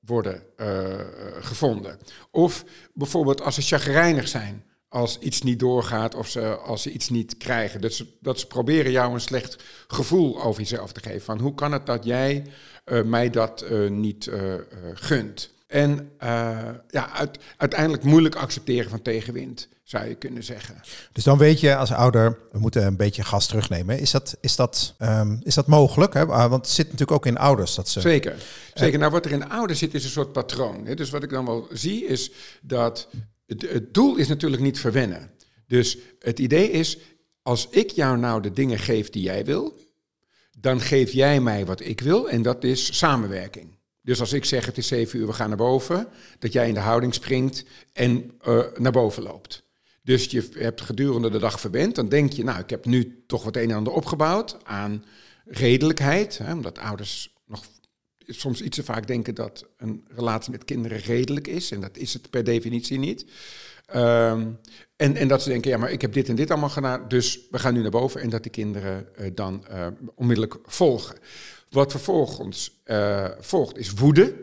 worden 0.00 0.42
gevonden. 1.40 1.98
Of 2.30 2.64
bijvoorbeeld 2.94 3.42
als 3.42 3.54
ze 3.54 3.62
chagrijnig 3.62 4.28
zijn 4.28 4.64
als 4.94 5.18
iets 5.18 5.42
niet 5.42 5.58
doorgaat 5.58 6.14
of 6.14 6.28
ze, 6.28 6.56
als 6.56 6.82
ze 6.82 6.90
iets 6.90 7.08
niet 7.08 7.36
krijgen. 7.36 7.80
Dat 7.80 7.92
ze, 7.92 8.06
dat 8.20 8.40
ze 8.40 8.46
proberen 8.46 8.92
jou 8.92 9.14
een 9.14 9.20
slecht 9.20 9.56
gevoel 9.86 10.42
over 10.42 10.60
jezelf 10.60 10.92
te 10.92 11.00
geven. 11.00 11.20
Van 11.20 11.38
hoe 11.38 11.54
kan 11.54 11.72
het 11.72 11.86
dat 11.86 12.04
jij 12.04 12.46
uh, 12.84 13.02
mij 13.02 13.30
dat 13.30 13.64
uh, 13.70 13.90
niet 13.90 14.26
uh, 14.26 14.54
gunt? 14.94 15.52
En 15.66 16.10
ja, 16.90 17.10
uit, 17.12 17.38
uiteindelijk 17.56 18.02
moeilijk 18.02 18.34
accepteren 18.34 18.90
van 18.90 19.02
tegenwind, 19.02 19.68
zou 19.82 20.08
je 20.08 20.14
kunnen 20.14 20.44
zeggen. 20.44 20.80
Dus 21.12 21.24
dan 21.24 21.38
weet 21.38 21.60
je 21.60 21.76
als 21.76 21.92
ouder, 21.92 22.38
we 22.52 22.58
moeten 22.58 22.86
een 22.86 22.96
beetje 22.96 23.24
gas 23.24 23.46
terugnemen. 23.46 23.98
Is 23.98 24.10
dat, 24.10 24.36
is 24.40 24.56
dat, 24.56 24.94
um, 24.98 25.40
is 25.42 25.54
dat 25.54 25.66
mogelijk? 25.66 26.14
Hè? 26.14 26.26
Ah, 26.26 26.50
want 26.50 26.64
het 26.64 26.74
zit 26.74 26.84
natuurlijk 26.84 27.12
ook 27.12 27.26
in 27.26 27.38
ouders. 27.38 27.74
Dat 27.74 27.88
ze... 27.88 28.00
Zeker. 28.00 28.34
Zeker. 28.74 28.98
nou, 28.98 29.10
wat 29.10 29.24
er 29.24 29.32
in 29.32 29.50
ouders 29.50 29.78
zit, 29.78 29.94
is 29.94 30.04
een 30.04 30.10
soort 30.10 30.32
patroon. 30.32 30.86
Hè? 30.86 30.94
Dus 30.94 31.10
wat 31.10 31.22
ik 31.22 31.30
dan 31.30 31.46
wel 31.46 31.68
zie, 31.72 32.06
is 32.06 32.30
dat 32.62 33.08
het, 33.46 33.94
doel 33.94 34.16
is 34.16 34.28
natuurlijk 34.28 34.62
niet 34.62 34.78
verwennen. 34.78 35.30
Dus 35.66 35.98
het 36.18 36.38
idee 36.38 36.70
is, 36.70 36.98
als 37.42 37.68
ik 37.70 37.90
jou 37.90 38.18
nou 38.18 38.42
de 38.42 38.52
dingen 38.52 38.78
geef 38.78 39.10
die 39.10 39.22
jij 39.22 39.44
wil, 39.44 39.78
dan 40.58 40.80
geef 40.80 41.12
jij 41.12 41.40
mij 41.40 41.66
wat 41.66 41.80
ik 41.80 42.00
wil 42.00 42.30
en 42.30 42.42
dat 42.42 42.64
is 42.64 42.98
samenwerking. 42.98 43.78
Dus 44.02 44.20
als 44.20 44.32
ik 44.32 44.44
zeg 44.44 44.66
het 44.66 44.78
is 44.78 44.86
zeven 44.86 45.18
uur, 45.18 45.26
we 45.26 45.32
gaan 45.32 45.48
naar 45.48 45.56
boven, 45.56 46.08
dat 46.38 46.52
jij 46.52 46.68
in 46.68 46.74
de 46.74 46.80
houding 46.80 47.14
springt 47.14 47.64
en 47.92 48.30
uh, 48.48 48.62
naar 48.76 48.92
boven 48.92 49.22
loopt. 49.22 49.62
Dus 50.02 50.24
je 50.24 50.48
hebt 50.52 50.80
gedurende 50.80 51.30
de 51.30 51.38
dag 51.38 51.60
verwend, 51.60 51.94
dan 51.94 52.08
denk 52.08 52.32
je, 52.32 52.44
nou, 52.44 52.58
ik 52.58 52.70
heb 52.70 52.84
nu 52.84 53.24
toch 53.26 53.44
wat 53.44 53.56
een 53.56 53.70
en 53.70 53.76
ander 53.76 53.92
opgebouwd 53.92 54.64
aan 54.64 55.04
redelijkheid, 55.44 56.38
hè, 56.38 56.52
omdat 56.52 56.78
ouders 56.78 57.33
soms 58.26 58.62
iets 58.62 58.76
te 58.76 58.84
vaak 58.84 59.06
denken 59.06 59.34
dat 59.34 59.66
een 59.76 60.04
relatie 60.08 60.50
met 60.50 60.64
kinderen 60.64 60.98
redelijk 60.98 61.46
is, 61.46 61.70
en 61.70 61.80
dat 61.80 61.96
is 61.96 62.12
het 62.12 62.30
per 62.30 62.44
definitie 62.44 62.98
niet. 62.98 63.24
Um, 63.94 64.58
en, 64.96 65.16
en 65.16 65.28
dat 65.28 65.42
ze 65.42 65.48
denken, 65.48 65.70
ja, 65.70 65.76
maar 65.76 65.90
ik 65.90 66.00
heb 66.00 66.12
dit 66.12 66.28
en 66.28 66.34
dit 66.34 66.50
allemaal 66.50 66.68
gedaan, 66.68 67.08
dus 67.08 67.40
we 67.50 67.58
gaan 67.58 67.74
nu 67.74 67.80
naar 67.80 67.90
boven 67.90 68.20
en 68.20 68.30
dat 68.30 68.42
de 68.42 68.50
kinderen 68.50 69.08
uh, 69.20 69.30
dan 69.34 69.64
uh, 69.70 69.86
onmiddellijk 70.14 70.56
volgen. 70.64 71.16
Wat 71.70 71.90
vervolgens 71.90 72.80
uh, 72.84 73.30
volgt 73.38 73.78
is 73.78 73.90
woede, 73.90 74.34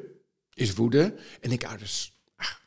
is 0.54 0.74
woede. 0.74 1.16
En 1.40 1.52
ik 1.52 1.66
ouders 1.66 2.22
ach, 2.36 2.62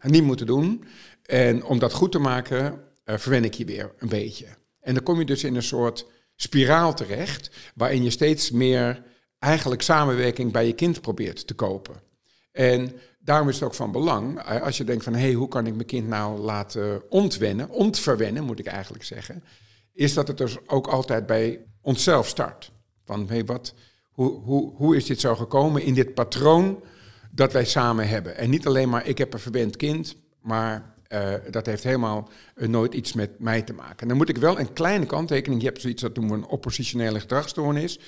niet 0.00 0.22
moeten 0.22 0.46
doen. 0.46 0.84
En 1.22 1.64
om 1.64 1.78
dat 1.78 1.92
goed 1.92 2.12
te 2.12 2.18
maken, 2.18 2.80
verwen 3.04 3.44
ik 3.44 3.54
je 3.54 3.64
weer 3.64 3.94
een 3.98 4.08
beetje. 4.08 4.46
En 4.80 4.94
dan 4.94 5.02
kom 5.02 5.18
je 5.18 5.24
dus 5.24 5.44
in 5.44 5.54
een 5.54 5.62
soort 5.62 6.06
spiraal 6.36 6.94
terecht, 6.94 7.50
waarin 7.74 8.02
je 8.02 8.10
steeds 8.10 8.50
meer 8.50 9.02
eigenlijk 9.38 9.82
samenwerking 9.82 10.52
bij 10.52 10.66
je 10.66 10.72
kind 10.72 11.00
probeert 11.00 11.46
te 11.46 11.54
kopen. 11.54 11.94
En 12.52 12.92
daarom 13.18 13.48
is 13.48 13.54
het 13.54 13.64
ook 13.64 13.74
van 13.74 13.92
belang, 13.92 14.38
eh, 14.38 14.62
als 14.62 14.76
je 14.76 14.84
denkt 14.84 15.04
van 15.04 15.14
hé, 15.14 15.20
hey, 15.20 15.32
hoe 15.32 15.48
kan 15.48 15.66
ik 15.66 15.74
mijn 15.74 15.86
kind 15.86 16.08
nou 16.08 16.38
laten 16.38 17.10
ontwennen, 17.10 17.68
ontverwennen 17.68 18.44
moet 18.44 18.58
ik 18.58 18.66
eigenlijk 18.66 19.04
zeggen, 19.04 19.44
is 19.92 20.14
dat 20.14 20.28
het 20.28 20.38
dus 20.38 20.56
ook 20.66 20.86
altijd 20.86 21.26
bij 21.26 21.60
onszelf 21.80 22.28
start. 22.28 22.72
Van 23.04 23.20
hé, 23.20 23.34
hey, 23.34 23.44
wat, 23.44 23.74
hoe, 24.12 24.40
hoe, 24.40 24.72
hoe 24.74 24.96
is 24.96 25.06
dit 25.06 25.20
zo 25.20 25.34
gekomen 25.34 25.82
in 25.82 25.94
dit 25.94 26.14
patroon 26.14 26.82
dat 27.30 27.52
wij 27.52 27.64
samen 27.64 28.08
hebben? 28.08 28.36
En 28.36 28.50
niet 28.50 28.66
alleen 28.66 28.88
maar 28.88 29.06
ik 29.06 29.18
heb 29.18 29.32
een 29.32 29.38
verwend 29.38 29.76
kind, 29.76 30.16
maar 30.40 30.94
uh, 31.12 31.34
dat 31.50 31.66
heeft 31.66 31.82
helemaal 31.82 32.28
uh, 32.56 32.68
nooit 32.68 32.94
iets 32.94 33.12
met 33.12 33.38
mij 33.38 33.62
te 33.62 33.72
maken. 33.72 33.98
En 33.98 34.08
dan 34.08 34.16
moet 34.16 34.28
ik 34.28 34.36
wel 34.36 34.58
een 34.58 34.72
kleine 34.72 35.06
kanttekening, 35.06 35.60
je 35.60 35.66
hebt 35.68 35.80
zoiets 35.80 36.02
dat 36.02 36.16
noemen 36.16 36.38
we 36.38 36.42
een 36.42 36.50
oppositionele 36.50 37.20
gedragsstoornis. 37.20 37.98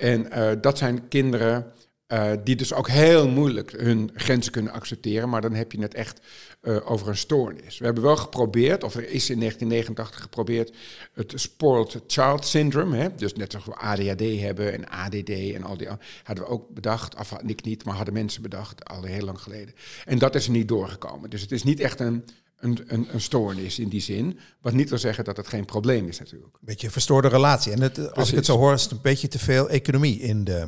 En 0.00 0.26
uh, 0.32 0.50
dat 0.60 0.78
zijn 0.78 1.08
kinderen 1.08 1.72
uh, 2.12 2.30
die 2.44 2.56
dus 2.56 2.72
ook 2.72 2.88
heel 2.88 3.28
moeilijk 3.28 3.72
hun 3.72 4.10
grenzen 4.14 4.52
kunnen 4.52 4.72
accepteren, 4.72 5.28
maar 5.28 5.40
dan 5.40 5.54
heb 5.54 5.72
je 5.72 5.80
het 5.80 5.94
echt 5.94 6.20
uh, 6.62 6.90
over 6.90 7.08
een 7.08 7.16
stoornis. 7.16 7.78
We 7.78 7.84
hebben 7.84 8.02
wel 8.02 8.16
geprobeerd, 8.16 8.84
of 8.84 8.94
er 8.94 9.08
is 9.08 9.30
in 9.30 9.38
1989 9.38 10.22
geprobeerd, 10.22 10.76
het 11.12 11.32
Spoiled 11.36 12.00
Child 12.06 12.46
Syndrome, 12.46 12.96
hè, 12.96 13.14
dus 13.14 13.32
net 13.32 13.50
zoals 13.50 13.66
we 13.66 13.74
ADHD 13.74 14.40
hebben 14.40 14.72
en 14.72 14.88
ADD 14.88 15.30
en 15.30 15.62
al 15.62 15.76
die, 15.76 15.88
hadden 16.22 16.44
we 16.44 16.50
ook 16.50 16.74
bedacht, 16.74 17.18
of 17.18 17.32
ik 17.46 17.64
niet, 17.64 17.84
maar 17.84 17.94
hadden 17.94 18.14
mensen 18.14 18.42
bedacht, 18.42 18.84
al 18.84 19.02
heel 19.02 19.24
lang 19.24 19.40
geleden. 19.40 19.74
En 20.04 20.18
dat 20.18 20.34
is 20.34 20.48
niet 20.48 20.68
doorgekomen. 20.68 21.30
Dus 21.30 21.40
het 21.40 21.52
is 21.52 21.62
niet 21.62 21.80
echt 21.80 22.00
een, 22.00 22.24
een, 22.60 22.84
een, 22.86 23.08
een, 23.12 23.20
stoornis 23.20 23.78
in 23.78 23.88
die 23.88 24.00
zin. 24.00 24.38
Wat 24.60 24.72
niet 24.72 24.88
wil 24.88 24.98
zeggen 24.98 25.24
dat 25.24 25.36
het 25.36 25.48
geen 25.48 25.64
probleem 25.64 26.08
is 26.08 26.18
natuurlijk. 26.18 26.54
Een 26.54 26.60
beetje 26.60 26.86
een 26.86 26.92
verstoorde 26.92 27.28
relatie. 27.28 27.72
En 27.72 27.82
het, 27.82 28.14
als 28.14 28.28
ik 28.28 28.34
het 28.34 28.44
zo 28.44 28.56
hoor, 28.56 28.72
is 28.72 28.82
het 28.82 28.92
een 28.92 28.98
beetje 29.02 29.28
te 29.28 29.38
veel 29.38 29.68
economie 29.68 30.20
in 30.20 30.44
de 30.44 30.66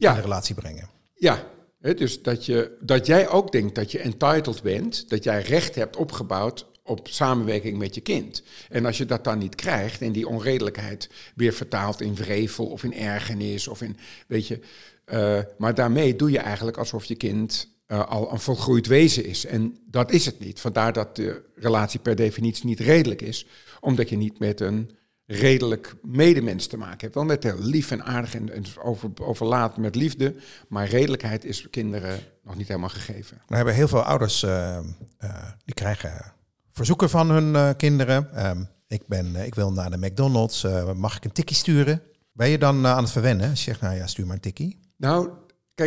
ja. 0.00 0.10
in 0.10 0.16
de 0.16 0.22
relatie 0.22 0.54
brengen. 0.54 0.88
Ja, 1.14 1.46
dus 1.80 2.22
dat, 2.22 2.46
je, 2.46 2.76
dat 2.80 3.06
jij 3.06 3.28
ook 3.28 3.52
denkt 3.52 3.74
dat 3.74 3.92
je 3.92 3.98
entitled 3.98 4.62
bent, 4.62 5.08
dat 5.08 5.24
jij 5.24 5.42
recht 5.42 5.74
hebt 5.74 5.96
opgebouwd 5.96 6.66
op 6.82 7.08
samenwerking 7.08 7.78
met 7.78 7.94
je 7.94 8.00
kind. 8.00 8.42
En 8.68 8.86
als 8.86 8.98
je 8.98 9.06
dat 9.06 9.24
dan 9.24 9.38
niet 9.38 9.54
krijgt 9.54 10.02
en 10.02 10.12
die 10.12 10.28
onredelijkheid 10.28 11.10
weer 11.34 11.52
vertaalt 11.52 12.00
in 12.00 12.14
wrevel 12.14 12.66
of 12.66 12.84
in 12.84 12.94
ergernis 12.94 13.68
of 13.68 13.82
in, 13.82 13.96
weet 14.26 14.46
je, 14.46 14.60
uh, 15.06 15.38
maar 15.58 15.74
daarmee 15.74 16.16
doe 16.16 16.30
je 16.30 16.38
eigenlijk 16.38 16.76
alsof 16.76 17.04
je 17.04 17.14
kind 17.14 17.68
uh, 17.92 18.08
al 18.08 18.32
een 18.32 18.40
volgroeid 18.40 18.86
wezen 18.86 19.24
is. 19.24 19.46
En 19.46 19.78
dat 19.86 20.10
is 20.10 20.26
het 20.26 20.40
niet. 20.40 20.60
Vandaar 20.60 20.92
dat 20.92 21.16
de 21.16 21.42
relatie 21.54 22.00
per 22.00 22.16
definitie 22.16 22.66
niet 22.66 22.80
redelijk 22.80 23.22
is, 23.22 23.46
omdat 23.80 24.08
je 24.08 24.16
niet 24.16 24.38
met 24.38 24.60
een 24.60 24.90
redelijk 25.26 25.94
medemens 26.02 26.66
te 26.66 26.76
maken 26.76 27.00
hebt. 27.00 27.14
Wel 27.14 27.24
met 27.24 27.42
heel 27.42 27.58
lief 27.58 27.90
en 27.90 28.04
aardig 28.04 28.34
en, 28.34 28.52
en 28.52 28.64
over, 28.82 29.10
overlaat 29.22 29.76
met 29.76 29.94
liefde. 29.94 30.34
Maar 30.68 30.88
redelijkheid 30.88 31.44
is 31.44 31.70
kinderen 31.70 32.20
nog 32.44 32.56
niet 32.56 32.68
helemaal 32.68 32.88
gegeven. 32.88 33.42
We 33.46 33.56
hebben 33.56 33.74
heel 33.74 33.88
veel 33.88 34.02
ouders 34.02 34.42
uh, 34.42 34.78
uh, 35.24 35.48
die 35.64 35.74
krijgen 35.74 36.32
verzoeken 36.70 37.10
van 37.10 37.30
hun 37.30 37.76
kinderen. 37.76 38.46
Um, 38.46 38.68
ik, 38.86 39.02
ben, 39.06 39.36
ik 39.36 39.54
wil 39.54 39.72
naar 39.72 39.90
de 39.90 39.98
McDonald's, 39.98 40.66
mag 40.96 41.16
ik 41.16 41.24
een 41.24 41.32
tikkie 41.32 41.56
sturen? 41.56 42.02
Ben 42.32 42.48
je 42.48 42.58
dan 42.58 42.86
aan 42.86 43.02
het 43.02 43.12
verwennen? 43.12 43.56
Zegt, 43.56 43.80
nou 43.80 43.96
ja, 43.96 44.06
stuur 44.06 44.26
maar 44.26 44.34
een 44.34 44.40
tikkie. 44.40 44.80
Nou, 44.96 45.30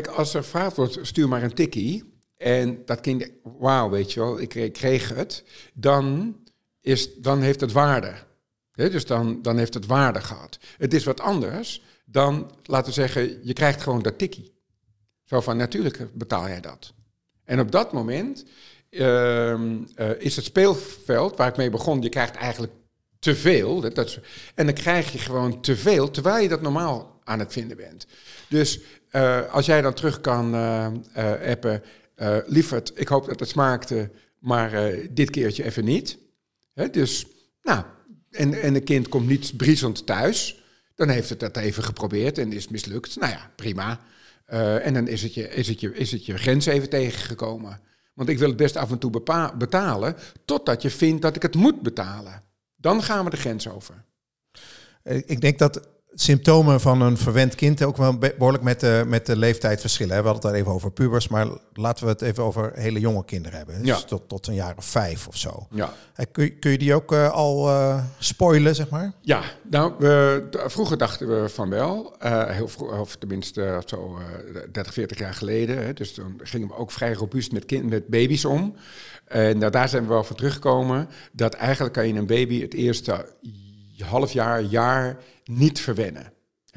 kijk, 0.01 0.07
als 0.07 0.33
er 0.33 0.43
gevraagd 0.43 0.75
wordt, 0.75 0.99
stuur 1.01 1.27
maar 1.27 1.43
een 1.43 1.53
tikkie. 1.53 2.11
En 2.37 2.85
dat 2.85 3.01
kind, 3.01 3.31
wauw, 3.43 3.89
weet 3.89 4.13
je 4.13 4.19
wel, 4.19 4.41
ik 4.41 4.73
kreeg 4.73 5.09
het. 5.09 5.43
Dan, 5.73 6.35
is, 6.81 7.15
dan 7.15 7.41
heeft 7.41 7.61
het 7.61 7.71
waarde 7.71 8.13
dus 8.73 9.05
dan, 9.05 9.41
dan 9.41 9.57
heeft 9.57 9.73
het 9.73 9.85
waarde 9.85 10.21
gehad. 10.21 10.59
Het 10.77 10.93
is 10.93 11.03
wat 11.03 11.19
anders 11.19 11.81
dan, 12.05 12.51
laten 12.63 12.87
we 12.87 12.93
zeggen, 12.93 13.39
je 13.43 13.53
krijgt 13.53 13.81
gewoon 13.81 14.01
dat 14.01 14.17
tikkie. 14.17 14.53
Zo 15.23 15.41
van, 15.41 15.57
natuurlijk 15.57 16.07
betaal 16.13 16.47
jij 16.47 16.61
dat. 16.61 16.93
En 17.43 17.59
op 17.59 17.71
dat 17.71 17.93
moment 17.93 18.45
uh, 18.89 19.53
uh, 19.53 19.79
is 20.17 20.35
het 20.35 20.45
speelveld 20.45 21.37
waar 21.37 21.47
ik 21.47 21.57
mee 21.57 21.69
begon, 21.69 22.01
je 22.01 22.09
krijgt 22.09 22.35
eigenlijk 22.35 22.73
te 23.19 23.35
veel. 23.35 23.81
Dat, 23.81 23.95
dat, 23.95 24.19
en 24.55 24.65
dan 24.65 24.75
krijg 24.75 25.11
je 25.11 25.17
gewoon 25.17 25.61
te 25.61 25.75
veel, 25.75 26.11
terwijl 26.11 26.41
je 26.43 26.49
dat 26.49 26.61
normaal 26.61 27.12
aan 27.23 27.39
het 27.39 27.51
vinden 27.51 27.77
bent. 27.77 28.07
Dus 28.47 28.79
uh, 29.11 29.51
als 29.51 29.65
jij 29.65 29.81
dan 29.81 29.93
terug 29.93 30.21
kan 30.21 30.55
uh, 30.55 30.87
appen, 31.49 31.83
lieverd, 32.45 32.91
ik 32.95 33.07
hoop 33.07 33.25
dat 33.25 33.39
het 33.39 33.49
smaakte, 33.49 34.09
maar 34.39 34.95
dit 35.11 35.29
keertje 35.29 35.63
even 35.63 35.85
niet. 35.85 36.17
Hè, 36.73 36.89
dus, 36.89 37.25
nou, 37.61 37.83
en, 38.29 38.61
en 38.61 38.75
een 38.75 38.83
kind 38.83 39.07
komt 39.07 39.27
niet 39.27 39.57
briesend 39.57 40.05
thuis, 40.05 40.63
dan 40.95 41.09
heeft 41.09 41.29
het 41.29 41.39
dat 41.39 41.57
even 41.57 41.83
geprobeerd 41.83 42.37
en 42.37 42.53
is 42.53 42.67
mislukt. 42.67 43.19
Nou 43.19 43.31
ja, 43.31 43.51
prima. 43.55 43.99
En 44.45 44.93
dan 44.93 45.07
is 45.07 45.23
het, 45.23 45.33
je, 45.33 45.49
is, 45.49 45.67
het 45.67 45.79
je, 45.79 45.95
is 45.95 46.11
het 46.11 46.25
je 46.25 46.37
grens 46.37 46.65
even 46.65 46.89
tegengekomen. 46.89 47.79
Want 48.13 48.29
ik 48.29 48.39
wil 48.39 48.47
het 48.47 48.57
best 48.57 48.75
af 48.75 48.91
en 48.91 48.97
toe 48.97 49.21
betalen, 49.57 50.15
totdat 50.45 50.81
je 50.81 50.89
vindt 50.89 51.21
dat 51.21 51.35
ik 51.35 51.41
het 51.41 51.55
moet 51.55 51.81
betalen. 51.81 52.41
Dan 52.75 53.03
gaan 53.03 53.23
we 53.23 53.29
de 53.29 53.37
grens 53.37 53.67
over. 53.67 54.03
Ik 55.03 55.41
denk 55.41 55.59
dat 55.59 55.87
symptomen 56.15 56.81
van 56.81 57.01
een 57.01 57.17
verwend 57.17 57.55
kind 57.55 57.83
ook 57.83 57.97
wel 57.97 58.17
behoorlijk 58.17 58.63
met 58.63 58.79
de, 58.79 59.03
met 59.07 59.25
de 59.25 59.37
leeftijd 59.37 59.81
verschillen. 59.81 60.21
We 60.21 60.27
hadden 60.27 60.51
het 60.51 60.59
even 60.59 60.71
over 60.71 60.91
pubers, 60.91 61.27
maar 61.27 61.47
laten 61.73 62.05
we 62.05 62.11
het 62.11 62.21
even 62.21 62.43
over 62.43 62.71
hele 62.73 62.99
jonge 62.99 63.25
kinderen 63.25 63.57
hebben. 63.57 63.77
Dus 63.77 63.87
ja. 63.87 64.01
tot, 64.01 64.29
tot 64.29 64.47
een 64.47 64.53
jaar 64.53 64.73
of 64.77 64.85
vijf 64.85 65.27
of 65.27 65.37
zo. 65.37 65.67
Ja. 65.71 65.93
Kun, 66.31 66.59
kun 66.59 66.71
je 66.71 66.77
die 66.77 66.93
ook 66.93 67.11
uh, 67.11 67.31
al 67.31 67.69
uh, 67.69 68.03
spoilen, 68.17 68.75
zeg 68.75 68.89
maar? 68.89 69.13
Ja, 69.21 69.41
nou, 69.69 69.93
we, 69.99 70.43
vroeger 70.51 70.97
dachten 70.97 71.41
we 71.41 71.49
van 71.49 71.69
wel. 71.69 72.15
Uh, 72.23 72.49
heel 72.49 72.67
vroeg, 72.67 72.99
of 72.99 73.15
tenminste 73.15 73.81
zo 73.85 74.17
30, 74.71 74.93
40 74.93 75.19
jaar 75.19 75.33
geleden. 75.33 75.85
Hè, 75.85 75.93
dus 75.93 76.13
toen 76.13 76.39
gingen 76.43 76.67
we 76.67 76.75
ook 76.75 76.91
vrij 76.91 77.13
robuust 77.13 77.51
met, 77.51 77.65
kind, 77.65 77.89
met 77.89 78.07
baby's 78.07 78.45
om. 78.45 78.75
En 79.25 79.57
nou, 79.57 79.71
daar 79.71 79.89
zijn 79.89 80.03
we 80.03 80.09
wel 80.09 80.23
van 80.23 80.35
teruggekomen. 80.35 81.09
Dat 81.31 81.53
eigenlijk 81.53 81.93
kan 81.93 82.07
je 82.07 82.13
een 82.13 82.25
baby 82.25 82.61
het 82.61 82.73
eerste 82.73 83.25
half 84.03 84.33
jaar, 84.33 84.61
jaar 84.61 85.17
niet 85.45 85.79
verwennen. 85.79 86.33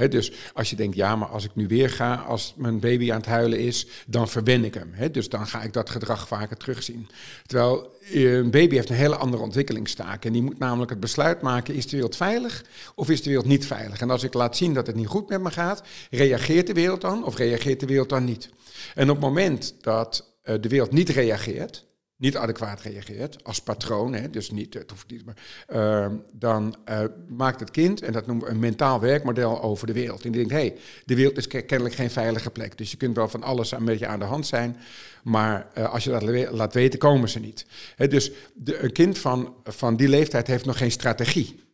dus 0.08 0.32
als 0.54 0.70
je 0.70 0.76
denkt, 0.76 0.96
ja, 0.96 1.16
maar 1.16 1.28
als 1.28 1.44
ik 1.44 1.54
nu 1.54 1.66
weer 1.66 1.90
ga, 1.90 2.14
als 2.14 2.54
mijn 2.56 2.80
baby 2.80 3.10
aan 3.12 3.16
het 3.16 3.26
huilen 3.26 3.58
is, 3.58 3.86
dan 4.06 4.28
verwen 4.28 4.64
ik 4.64 4.74
hem. 4.74 5.12
dus 5.12 5.28
dan 5.28 5.46
ga 5.46 5.62
ik 5.62 5.72
dat 5.72 5.90
gedrag 5.90 6.28
vaker 6.28 6.56
terugzien. 6.56 7.08
Terwijl 7.46 7.94
eh, 8.12 8.34
een 8.34 8.50
baby 8.50 8.74
heeft 8.74 8.88
een 8.88 8.96
hele 8.96 9.16
andere 9.16 9.42
ontwikkelingstaak. 9.42 10.24
En 10.24 10.32
die 10.32 10.42
moet 10.42 10.58
namelijk 10.58 10.90
het 10.90 11.00
besluit 11.00 11.42
maken, 11.42 11.74
is 11.74 11.86
de 11.86 11.96
wereld 11.96 12.16
veilig 12.16 12.64
of 12.94 13.10
is 13.10 13.22
de 13.22 13.28
wereld 13.28 13.46
niet 13.46 13.66
veilig? 13.66 14.00
En 14.00 14.10
als 14.10 14.22
ik 14.22 14.34
laat 14.34 14.56
zien 14.56 14.74
dat 14.74 14.86
het 14.86 14.96
niet 14.96 15.06
goed 15.06 15.28
met 15.28 15.40
me 15.40 15.50
gaat, 15.50 15.82
reageert 16.10 16.66
de 16.66 16.72
wereld 16.72 17.00
dan 17.00 17.24
of 17.24 17.36
reageert 17.36 17.80
de 17.80 17.86
wereld 17.86 18.08
dan 18.08 18.24
niet? 18.24 18.50
En 18.94 19.10
op 19.10 19.16
het 19.16 19.24
moment 19.24 19.74
dat 19.80 20.34
eh, 20.42 20.54
de 20.60 20.68
wereld 20.68 20.92
niet 20.92 21.08
reageert, 21.08 21.85
niet 22.18 22.36
adequaat 22.36 22.80
reageert, 22.80 23.44
als 23.44 23.60
patroon, 23.60 24.14
hè, 24.14 24.30
dus 24.30 24.50
niet, 24.50 24.74
het 24.74 24.90
hoeft 24.90 25.10
niet, 25.10 25.24
maar, 25.24 25.36
uh, 25.68 26.18
dan 26.32 26.76
uh, 26.88 27.00
maakt 27.28 27.60
het 27.60 27.70
kind, 27.70 28.02
en 28.02 28.12
dat 28.12 28.26
noemen 28.26 28.44
we 28.44 28.50
een 28.50 28.58
mentaal 28.58 29.00
werkmodel 29.00 29.62
over 29.62 29.86
de 29.86 29.92
wereld. 29.92 30.24
En 30.24 30.32
die 30.32 30.46
denkt, 30.46 30.62
hé, 30.62 30.68
hey, 30.68 30.78
de 31.04 31.14
wereld 31.14 31.36
is 31.36 31.46
kennelijk 31.46 31.94
geen 31.94 32.10
veilige 32.10 32.50
plek. 32.50 32.78
Dus 32.78 32.90
je 32.90 32.96
kunt 32.96 33.16
wel 33.16 33.28
van 33.28 33.42
alles 33.42 33.70
een 33.70 33.84
beetje 33.84 34.06
aan 34.06 34.18
de 34.18 34.24
hand 34.24 34.46
zijn, 34.46 34.76
maar 35.22 35.70
uh, 35.78 35.92
als 35.92 36.04
je 36.04 36.10
dat 36.10 36.52
laat 36.52 36.74
weten, 36.74 36.98
komen 36.98 37.28
ze 37.28 37.40
niet. 37.40 37.66
Hè, 37.96 38.08
dus 38.08 38.32
de, 38.54 38.82
een 38.82 38.92
kind 38.92 39.18
van, 39.18 39.54
van 39.64 39.96
die 39.96 40.08
leeftijd 40.08 40.46
heeft 40.46 40.64
nog 40.64 40.78
geen 40.78 40.90
strategie. 40.90 41.64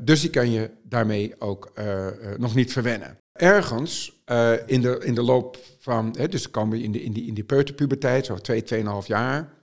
dus 0.00 0.20
die 0.20 0.30
kan 0.30 0.50
je 0.50 0.70
daarmee 0.82 1.34
ook 1.38 1.72
nog 2.38 2.54
niet 2.54 2.72
verwennen. 2.72 3.18
Ergens 3.32 4.22
in, 4.66 4.80
de, 4.80 5.00
in 5.04 5.14
de 5.14 5.22
loop 5.22 5.58
van, 5.78 6.14
hè, 6.18 6.28
dus 6.28 6.50
komen 6.50 6.78
we 6.78 6.84
in, 6.84 6.92
de, 6.92 7.02
in 7.02 7.12
die, 7.12 7.26
in 7.26 7.34
die 7.34 7.44
peuterpuberteit, 7.44 8.26
zo 8.26 8.36
twee, 8.36 8.62
tweeënhalf 8.62 9.06
jaar 9.06 9.58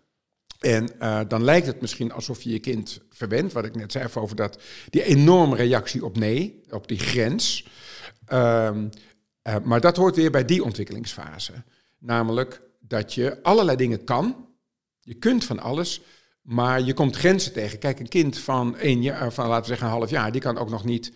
en 0.59 0.89
uh, 0.99 1.19
dan 1.27 1.43
lijkt 1.43 1.67
het 1.67 1.81
misschien 1.81 2.11
alsof 2.11 2.41
je 2.41 2.49
je 2.49 2.59
kind 2.59 2.99
verwendt, 3.09 3.53
wat 3.53 3.65
ik 3.65 3.75
net 3.75 3.91
zei 3.91 4.07
over 4.13 4.35
dat, 4.35 4.59
die 4.89 5.03
enorme 5.03 5.55
reactie 5.55 6.05
op 6.05 6.17
nee, 6.17 6.61
op 6.69 6.87
die 6.87 6.99
grens. 6.99 7.67
Um, 8.33 8.89
uh, 9.47 9.55
maar 9.63 9.81
dat 9.81 9.97
hoort 9.97 10.15
weer 10.15 10.31
bij 10.31 10.45
die 10.45 10.63
ontwikkelingsfase. 10.63 11.53
Namelijk 11.99 12.61
dat 12.79 13.13
je 13.13 13.43
allerlei 13.43 13.77
dingen 13.77 14.03
kan. 14.03 14.47
Je 14.99 15.13
kunt 15.13 15.43
van 15.43 15.59
alles, 15.59 16.01
maar 16.41 16.81
je 16.81 16.93
komt 16.93 17.15
grenzen 17.15 17.53
tegen. 17.53 17.79
Kijk, 17.79 17.99
een 17.99 18.07
kind 18.07 18.37
van 18.37 18.77
één 18.77 19.01
jaar, 19.01 19.33
van 19.33 19.47
laten 19.47 19.61
we 19.61 19.67
zeggen 19.67 19.87
een 19.87 19.93
half 19.93 20.09
jaar, 20.09 20.31
die 20.31 20.41
kan 20.41 20.57
ook 20.57 20.69
nog 20.69 20.85
niet 20.85 21.13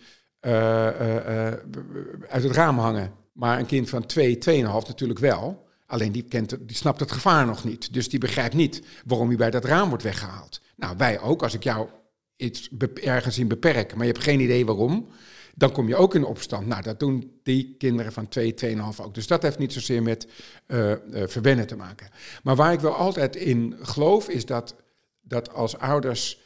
uit 2.28 2.42
het 2.42 2.52
raam 2.52 2.78
hangen. 2.78 3.12
Maar 3.32 3.58
een 3.58 3.66
kind 3.66 3.88
van 3.88 4.06
twee, 4.06 4.38
tweeënhalf 4.38 4.86
natuurlijk 4.86 5.18
wel. 5.18 5.70
Alleen 5.92 6.12
die, 6.12 6.22
kent, 6.22 6.56
die 6.60 6.76
snapt 6.76 7.00
het 7.00 7.12
gevaar 7.12 7.46
nog 7.46 7.64
niet. 7.64 7.92
Dus 7.92 8.08
die 8.08 8.18
begrijpt 8.18 8.54
niet 8.54 8.82
waarom 9.04 9.28
hij 9.28 9.36
bij 9.36 9.50
dat 9.50 9.64
raam 9.64 9.88
wordt 9.88 10.02
weggehaald. 10.02 10.60
Nou, 10.76 10.96
wij 10.96 11.20
ook. 11.20 11.42
Als 11.42 11.54
ik 11.54 11.62
jou 11.62 11.88
iets 12.36 12.70
ergens 12.94 13.38
in 13.38 13.48
beperk, 13.48 13.94
maar 13.94 14.06
je 14.06 14.12
hebt 14.12 14.24
geen 14.24 14.40
idee 14.40 14.66
waarom, 14.66 15.08
dan 15.54 15.72
kom 15.72 15.88
je 15.88 15.96
ook 15.96 16.14
in 16.14 16.24
opstand. 16.24 16.66
Nou, 16.66 16.82
dat 16.82 17.00
doen 17.00 17.40
die 17.42 17.74
kinderen 17.78 18.12
van 18.12 18.28
2, 18.28 18.54
2,5 18.64 18.80
ook. 19.02 19.14
Dus 19.14 19.26
dat 19.26 19.42
heeft 19.42 19.58
niet 19.58 19.72
zozeer 19.72 20.02
met 20.02 20.26
uh, 20.66 20.90
uh, 20.90 20.96
verwennen 21.26 21.66
te 21.66 21.76
maken. 21.76 22.08
Maar 22.42 22.56
waar 22.56 22.72
ik 22.72 22.80
wel 22.80 22.94
altijd 22.94 23.36
in 23.36 23.76
geloof, 23.82 24.28
is 24.28 24.46
dat, 24.46 24.74
dat 25.22 25.52
als 25.52 25.78
ouders 25.78 26.38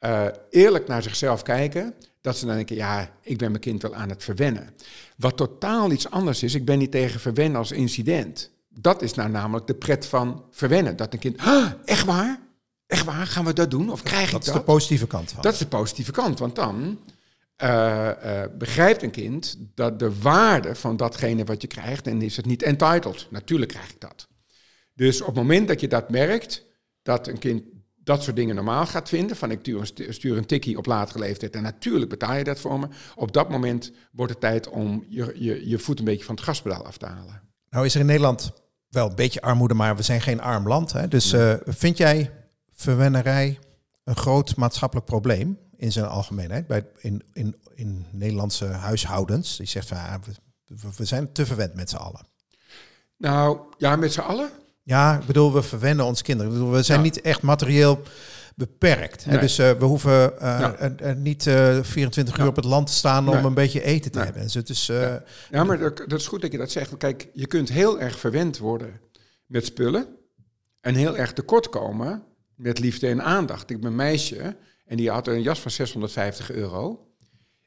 uh, 0.00 0.26
eerlijk 0.50 0.86
naar 0.86 1.02
zichzelf 1.02 1.42
kijken, 1.42 1.94
dat 2.20 2.36
ze 2.36 2.46
dan 2.46 2.54
denken, 2.54 2.76
ja, 2.76 3.10
ik 3.22 3.38
ben 3.38 3.50
mijn 3.50 3.62
kind 3.62 3.82
wel 3.82 3.94
aan 3.94 4.08
het 4.08 4.24
verwennen. 4.24 4.74
Wat 5.16 5.36
totaal 5.36 5.90
iets 5.90 6.10
anders 6.10 6.42
is, 6.42 6.54
ik 6.54 6.64
ben 6.64 6.78
niet 6.78 6.90
tegen 6.90 7.20
verwennen 7.20 7.58
als 7.58 7.72
incident. 7.72 8.56
Dat 8.80 9.02
is 9.02 9.14
nou 9.14 9.30
namelijk 9.30 9.66
de 9.66 9.74
pret 9.74 10.06
van 10.06 10.44
verwennen. 10.50 10.96
Dat 10.96 11.12
een 11.12 11.18
kind, 11.18 11.40
echt 11.84 12.04
waar? 12.04 12.40
Echt 12.86 13.04
waar? 13.04 13.26
Gaan 13.26 13.44
we 13.44 13.52
dat 13.52 13.70
doen? 13.70 13.90
Of 13.90 14.02
krijg 14.02 14.26
ik 14.26 14.32
dat? 14.32 14.44
Dat 14.44 14.54
is 14.54 14.60
de 14.60 14.66
positieve 14.66 15.06
kant 15.06 15.32
van. 15.32 15.42
Dat 15.42 15.52
is 15.52 15.58
de 15.58 15.66
positieve 15.66 16.10
kant, 16.10 16.38
want 16.38 16.54
dan 16.54 16.98
uh, 17.62 18.10
uh, 18.24 18.42
begrijpt 18.58 19.02
een 19.02 19.10
kind 19.10 19.56
dat 19.74 19.98
de 19.98 20.20
waarde 20.20 20.74
van 20.74 20.96
datgene 20.96 21.44
wat 21.44 21.62
je 21.62 21.68
krijgt, 21.68 22.06
en 22.06 22.22
is 22.22 22.36
het 22.36 22.46
niet 22.46 22.62
entitled. 22.62 23.26
Natuurlijk 23.30 23.70
krijg 23.70 23.90
ik 23.90 24.00
dat. 24.00 24.28
Dus 24.94 25.20
op 25.20 25.26
het 25.26 25.36
moment 25.36 25.68
dat 25.68 25.80
je 25.80 25.88
dat 25.88 26.10
merkt, 26.10 26.64
dat 27.02 27.26
een 27.26 27.38
kind 27.38 27.62
dat 27.96 28.22
soort 28.22 28.36
dingen 28.36 28.54
normaal 28.54 28.86
gaat 28.86 29.08
vinden, 29.08 29.36
van 29.36 29.50
ik 29.50 29.60
stuur 30.08 30.36
een 30.36 30.46
tikkie 30.46 30.78
op 30.78 30.86
latere 30.86 31.18
leeftijd 31.18 31.54
en 31.54 31.62
natuurlijk 31.62 32.10
betaal 32.10 32.34
je 32.34 32.44
dat 32.44 32.60
voor 32.60 32.78
me, 32.78 32.88
op 33.14 33.32
dat 33.32 33.50
moment 33.50 33.92
wordt 34.12 34.32
het 34.32 34.40
tijd 34.40 34.68
om 34.68 35.04
je, 35.08 35.34
je, 35.34 35.68
je 35.68 35.78
voet 35.78 35.98
een 35.98 36.04
beetje 36.04 36.24
van 36.24 36.34
het 36.34 36.44
gaspedaal 36.44 36.84
af 36.84 36.96
te 36.96 37.06
halen. 37.06 37.42
Nou 37.70 37.84
is 37.84 37.94
er 37.94 38.00
in 38.00 38.06
Nederland 38.06 38.52
wel 38.88 39.08
een 39.08 39.14
beetje 39.14 39.40
armoede, 39.40 39.74
maar 39.74 39.96
we 39.96 40.02
zijn 40.02 40.20
geen 40.20 40.40
arm 40.40 40.68
land. 40.68 40.92
Hè? 40.92 41.08
Dus 41.08 41.32
uh, 41.32 41.54
vind 41.64 41.96
jij 41.96 42.30
verwennerij 42.74 43.58
een 44.04 44.16
groot 44.16 44.56
maatschappelijk 44.56 45.06
probleem 45.06 45.58
in 45.76 45.92
zijn 45.92 46.06
algemeenheid 46.06 46.66
bij, 46.66 46.86
in, 46.98 47.22
in, 47.32 47.56
in 47.74 48.06
Nederlandse 48.10 48.66
huishoudens? 48.66 49.56
Die 49.56 49.66
zegt 49.66 49.88
van 49.88 49.96
ja, 49.96 50.20
we, 50.66 50.88
we 50.96 51.04
zijn 51.04 51.32
te 51.32 51.46
verwend 51.46 51.74
met 51.74 51.90
z'n 51.90 51.96
allen. 51.96 52.26
Nou 53.16 53.58
ja, 53.78 53.96
met 53.96 54.12
z'n 54.12 54.20
allen? 54.20 54.50
Ja, 54.82 55.18
ik 55.18 55.26
bedoel, 55.26 55.52
we 55.52 55.62
verwennen 55.62 56.04
ons 56.04 56.22
kinderen. 56.22 56.52
Ik 56.52 56.58
bedoel, 56.58 56.74
we 56.74 56.82
zijn 56.82 56.98
ja. 56.98 57.04
niet 57.04 57.20
echt 57.20 57.42
materieel 57.42 58.02
beperkt. 58.58 59.26
Nee. 59.26 59.38
Dus 59.38 59.58
uh, 59.58 59.70
we 59.70 59.84
hoeven 59.84 60.32
uh, 60.32 60.38
ja. 60.40 60.90
uh, 61.02 61.12
niet 61.12 61.42
24 61.82 62.36
uur 62.36 62.42
ja. 62.42 62.48
op 62.48 62.56
het 62.56 62.64
land 62.64 62.86
te 62.86 62.92
staan 62.92 63.24
nee. 63.24 63.38
om 63.38 63.44
een 63.44 63.54
beetje 63.54 63.82
eten 63.82 64.10
te 64.10 64.18
nee. 64.18 64.26
hebben. 64.26 64.42
Dus, 64.42 64.64
dus, 64.64 64.86
ja. 64.86 65.22
ja, 65.50 65.64
maar 65.64 65.78
dat, 65.78 66.12
is 66.12 66.26
goed 66.26 66.40
dat 66.40 66.52
je 66.52 66.58
dat 66.58 66.70
zegt. 66.70 66.96
Kijk, 66.96 67.28
je 67.32 67.46
kunt 67.46 67.68
heel 67.68 68.00
erg 68.00 68.18
verwend 68.18 68.58
worden 68.58 69.00
met 69.46 69.64
spullen 69.64 70.06
en 70.80 70.94
heel 70.94 71.16
erg 71.16 71.32
tekortkomen 71.32 72.22
met 72.54 72.78
liefde 72.78 73.08
en 73.08 73.22
aandacht. 73.22 73.70
Ik 73.70 73.80
ben 73.80 73.90
een 73.90 73.96
meisje 73.96 74.56
en 74.86 74.96
die 74.96 75.10
had 75.10 75.26
een 75.26 75.42
jas 75.42 75.60
van 75.60 75.70
650 75.70 76.50
euro. 76.50 77.06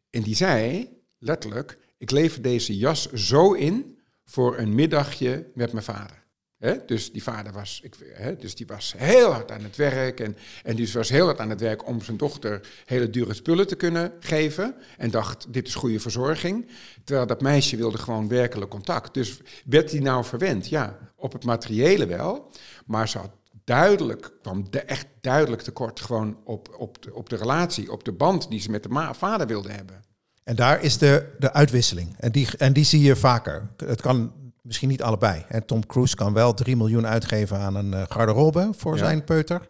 En 0.09 0.21
die 0.21 0.35
zei 0.35 0.89
letterlijk: 1.19 1.77
Ik 1.97 2.11
lever 2.11 2.41
deze 2.41 2.77
jas 2.77 3.11
zo 3.11 3.53
in 3.53 3.99
voor 4.25 4.57
een 4.57 4.75
middagje 4.75 5.51
met 5.53 5.71
mijn 5.71 5.85
vader. 5.85 6.20
Dus 6.85 7.11
die 7.11 7.23
vader 7.23 7.53
was, 7.53 7.79
ik, 7.83 7.95
dus 8.39 8.55
die 8.55 8.65
was 8.65 8.93
heel 8.97 9.31
hard 9.31 9.51
aan 9.51 9.63
het 9.63 9.75
werk. 9.75 10.19
En, 10.19 10.37
en 10.63 10.75
die 10.75 10.91
was 10.93 11.09
heel 11.09 11.25
hard 11.25 11.39
aan 11.39 11.49
het 11.49 11.59
werk 11.59 11.87
om 11.87 12.01
zijn 12.01 12.17
dochter 12.17 12.67
hele 12.85 13.09
dure 13.09 13.33
spullen 13.33 13.67
te 13.67 13.75
kunnen 13.75 14.13
geven. 14.19 14.75
En 14.97 15.11
dacht, 15.11 15.53
dit 15.53 15.67
is 15.67 15.75
goede 15.75 15.99
verzorging. 15.99 16.67
Terwijl 17.03 17.27
dat 17.27 17.41
meisje 17.41 17.77
wilde 17.77 17.97
gewoon 17.97 18.27
werkelijk 18.27 18.71
contact. 18.71 19.13
Dus 19.13 19.39
werd 19.65 19.91
die 19.91 20.01
nou 20.01 20.25
verwend? 20.25 20.67
Ja, 20.67 20.97
op 21.15 21.33
het 21.33 21.43
materiële 21.43 22.05
wel. 22.05 22.51
Maar 22.85 23.09
ze 23.09 23.17
had 23.17 23.31
duidelijk, 23.63 24.31
kwam 24.41 24.65
de, 24.69 24.79
echt 24.79 25.07
duidelijk 25.21 25.61
tekort 25.61 25.99
gewoon 25.99 26.37
op, 26.43 26.75
op, 26.77 27.03
de, 27.03 27.13
op 27.13 27.29
de 27.29 27.35
relatie, 27.35 27.91
op 27.91 28.03
de 28.03 28.11
band 28.11 28.49
die 28.49 28.59
ze 28.59 28.71
met 28.71 28.83
de 28.83 29.09
vader 29.11 29.47
wilde 29.47 29.71
hebben. 29.71 30.03
En 30.43 30.55
daar 30.55 30.83
is 30.83 30.97
de, 30.97 31.35
de 31.39 31.53
uitwisseling. 31.53 32.15
En 32.17 32.31
die, 32.31 32.47
en 32.57 32.73
die 32.73 32.85
zie 32.85 33.01
je 33.01 33.15
vaker. 33.15 33.69
Het 33.77 34.01
kan 34.01 34.33
misschien 34.61 34.89
niet 34.89 35.01
allebei. 35.01 35.45
En 35.47 35.65
Tom 35.65 35.85
Cruise 35.85 36.15
kan 36.15 36.33
wel 36.33 36.53
3 36.53 36.75
miljoen 36.75 37.07
uitgeven 37.07 37.57
aan 37.57 37.75
een 37.75 37.91
uh, 37.91 38.03
garderobe 38.09 38.69
voor 38.77 38.93
ja. 38.93 39.03
zijn 39.03 39.23
peuter. 39.23 39.67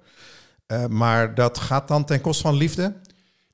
Uh, 0.67 0.85
maar 0.85 1.35
dat 1.35 1.57
gaat 1.57 1.87
dan 1.87 2.05
ten 2.05 2.21
koste 2.21 2.41
van 2.43 2.55
liefde? 2.55 2.93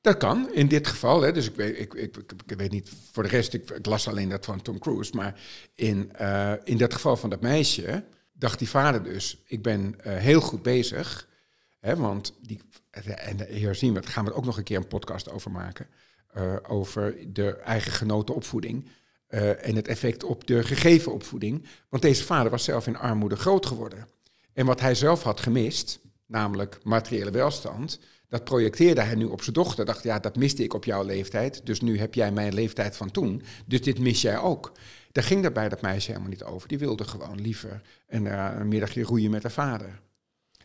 Dat 0.02 0.18
kan, 0.18 0.54
in 0.54 0.68
dit 0.68 0.88
geval. 0.88 1.22
Hè, 1.22 1.32
dus 1.32 1.48
ik 1.50 1.56
weet, 1.56 1.80
ik, 1.80 1.94
ik, 1.94 2.18
ik, 2.46 2.58
weet 2.58 2.72
niet, 2.72 2.92
voor 3.12 3.24
de 3.24 3.30
rest, 3.30 3.54
ik, 3.54 3.70
ik, 3.70 3.86
las 3.86 4.08
alleen 4.08 4.30
dat 4.30 4.46
van 4.46 4.62
Tom 4.62 4.80
Cruise. 4.80 5.16
Maar 5.16 5.40
in, 5.76 6.12
uh, 6.22 6.52
in 6.64 6.78
dat 6.78 6.94
geval 6.94 7.18
van 7.18 7.30
dat 7.30 7.42
meisje 7.42 8.04
dacht 8.34 8.60
die 8.60 8.70
vader 8.70 9.04
dus, 9.04 9.44
ik 9.46 9.62
ben 9.62 9.96
heel 10.02 10.42
goed 10.42 10.62
bezig. 10.62 11.28
Hè, 11.80 11.96
want 11.96 12.34
die, 12.42 12.62
en 12.92 13.46
hier 13.50 13.76
zien 13.76 13.94
we, 13.94 14.00
daar 14.00 14.12
gaan 14.12 14.26
we 14.26 14.34
ook 14.34 14.46
nog 14.46 14.58
een 14.58 14.64
keer 14.64 14.78
een 14.78 14.88
podcast 14.88 15.32
over 15.32 15.52
maken. 15.52 15.88
over 16.68 17.16
de 17.34 17.56
eigen 17.58 17.92
genoten 17.92 18.36
opvoeding. 18.36 18.90
Uh, 19.30 19.68
en 19.68 19.76
het 19.76 19.88
effect 19.88 20.24
op 20.24 20.48
de 20.48 20.64
gegeven 20.64 21.14
opvoeding. 21.14 21.66
Want 21.90 22.04
deze 22.04 22.24
vader 22.24 22.52
was 22.52 22.64
zelf 22.64 22.88
in 22.88 22.98
armoede 22.98 23.36
groot 23.36 23.66
geworden. 23.66 24.08
En 24.54 24.66
wat 24.66 24.80
hij 24.80 24.96
zelf 24.96 25.24
had 25.24 25.40
gemist, 25.40 26.00
namelijk 26.26 26.80
materiële 26.84 27.32
welstand, 27.32 28.00
dat 28.30 28.44
projecteerde 28.44 29.02
hij 29.02 29.16
nu 29.16 29.26
op 29.26 29.42
zijn 29.42 29.54
dochter. 29.54 29.86
Dacht, 29.86 30.04
ja, 30.04 30.20
dat 30.20 30.36
miste 30.36 30.64
ik 30.64 30.74
op 30.74 30.86
jouw 30.86 31.04
leeftijd. 31.04 31.66
Dus 31.66 31.82
nu 31.82 32.00
heb 32.00 32.14
jij 32.14 32.32
mijn 32.32 32.54
leeftijd 32.54 32.98
van 32.98 33.12
toen. 33.12 33.42
Dus 33.66 33.82
dit 33.82 34.00
mis 34.00 34.22
jij 34.22 34.38
ook. 34.38 34.72
Daar 35.12 35.24
ging 35.24 35.44
dat 35.44 35.54
bij 35.54 35.70
dat 35.70 35.82
meisje 35.82 36.08
helemaal 36.08 36.30
niet 36.30 36.44
over. 36.44 36.68
Die 36.68 36.78
wilde 36.78 37.04
gewoon 37.04 37.42
liever 37.42 37.82
een, 38.08 38.26
uh, 38.26 38.50
een 38.60 38.68
middagje 38.68 39.04
roeien 39.04 39.32
met 39.32 39.44
haar 39.44 39.52
vader. 39.52 40.00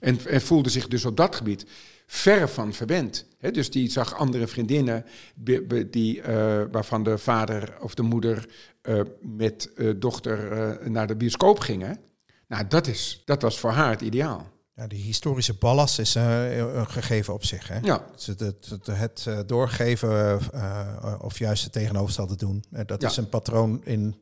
En, 0.03 0.27
en 0.27 0.41
voelde 0.41 0.71
zich 0.71 0.89
dus 0.89 1.05
op 1.05 1.17
dat 1.17 1.37
gebied 1.37 1.67
verre 2.07 2.49
van 2.49 2.73
verwend. 2.73 3.27
He, 3.39 3.51
dus 3.51 3.71
die 3.71 3.91
zag 3.91 4.15
andere 4.15 4.47
vriendinnen 4.47 5.05
die, 5.91 6.19
uh, 6.19 6.25
waarvan 6.71 7.03
de 7.03 7.19
vader 7.19 7.75
of 7.81 7.95
de 7.95 8.03
moeder 8.03 8.49
uh, 8.83 9.01
met 9.21 9.71
uh, 9.75 9.95
dochter 9.97 10.91
naar 10.91 11.07
de 11.07 11.17
bioscoop 11.17 11.59
gingen. 11.59 11.99
Nou, 12.49 12.67
dat, 12.67 12.87
is, 12.87 13.23
dat 13.25 13.43
was 13.43 13.59
voor 13.59 13.71
haar 13.71 13.91
het 13.91 14.01
ideaal. 14.01 14.51
Ja, 14.75 14.87
die 14.87 15.03
historische 15.03 15.55
ballast 15.55 15.99
is 15.99 16.15
een 16.15 16.91
gegeven 16.91 17.35
op 17.35 17.45
zich. 17.45 17.69
Hè? 17.69 17.79
Ja. 17.83 18.07
Dus 18.15 18.27
het, 18.27 18.41
het, 18.41 18.87
het 19.27 19.49
doorgeven 19.49 20.41
of 21.21 21.39
juist 21.39 21.65
het 21.65 21.73
tegenovergestelde 21.73 22.37
doen, 22.37 22.65
dat 22.87 23.01
ja. 23.03 23.09
is 23.09 23.17
een 23.17 23.29
patroon 23.29 23.85
in, 23.85 24.17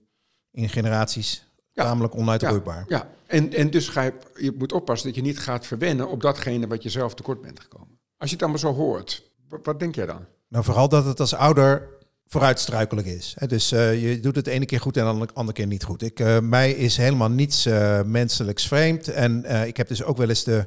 in 0.51 0.69
generaties 0.69 1.50
ja. 1.81 1.89
namelijk 1.89 2.15
onuitroeibaar. 2.15 2.85
Ja, 2.89 2.97
ja. 2.97 3.09
En, 3.27 3.53
en 3.53 3.71
dus 3.71 3.89
ga 3.89 4.03
je, 4.03 4.13
je 4.35 4.55
moet 4.59 4.73
oppassen 4.73 5.09
dat 5.09 5.17
je 5.17 5.23
niet 5.23 5.39
gaat 5.39 5.67
verwennen 5.67 6.09
op 6.09 6.21
datgene 6.23 6.67
wat 6.67 6.83
je 6.83 6.89
zelf 6.89 7.15
tekort 7.15 7.41
bent 7.41 7.61
gekomen. 7.61 7.99
Als 8.17 8.31
je 8.31 8.35
het 8.35 8.45
allemaal 8.45 8.61
zo 8.61 8.75
hoort, 8.75 9.31
wat, 9.49 9.61
wat 9.63 9.81
denk 9.81 9.95
jij 9.95 10.07
dan? 10.07 10.25
Nou, 10.49 10.65
vooral 10.65 10.89
dat 10.89 11.05
het 11.05 11.21
als 11.21 11.35
ouder 11.35 11.89
vooruitstruikelijk 12.27 13.07
is. 13.07 13.37
Dus 13.47 13.73
uh, 13.73 14.03
je 14.03 14.21
doet 14.21 14.37
het 14.37 14.47
ene 14.47 14.67
keer 14.67 14.81
goed 14.81 14.97
en 14.97 15.05
dan 15.05 15.21
de 15.21 15.29
andere 15.33 15.57
keer 15.57 15.67
niet 15.67 15.85
goed. 15.85 16.03
Ik, 16.03 16.21
uh, 16.21 16.39
mij 16.39 16.71
is 16.71 16.97
helemaal 16.97 17.31
niets 17.31 17.67
uh, 17.67 18.03
menselijks 18.03 18.67
vreemd. 18.67 19.09
En 19.09 19.45
ik 19.67 19.77
heb 19.77 19.89
dus 19.89 20.03
ook 20.03 20.17
wel 20.17 20.29
eens 20.29 20.45
de 20.45 20.67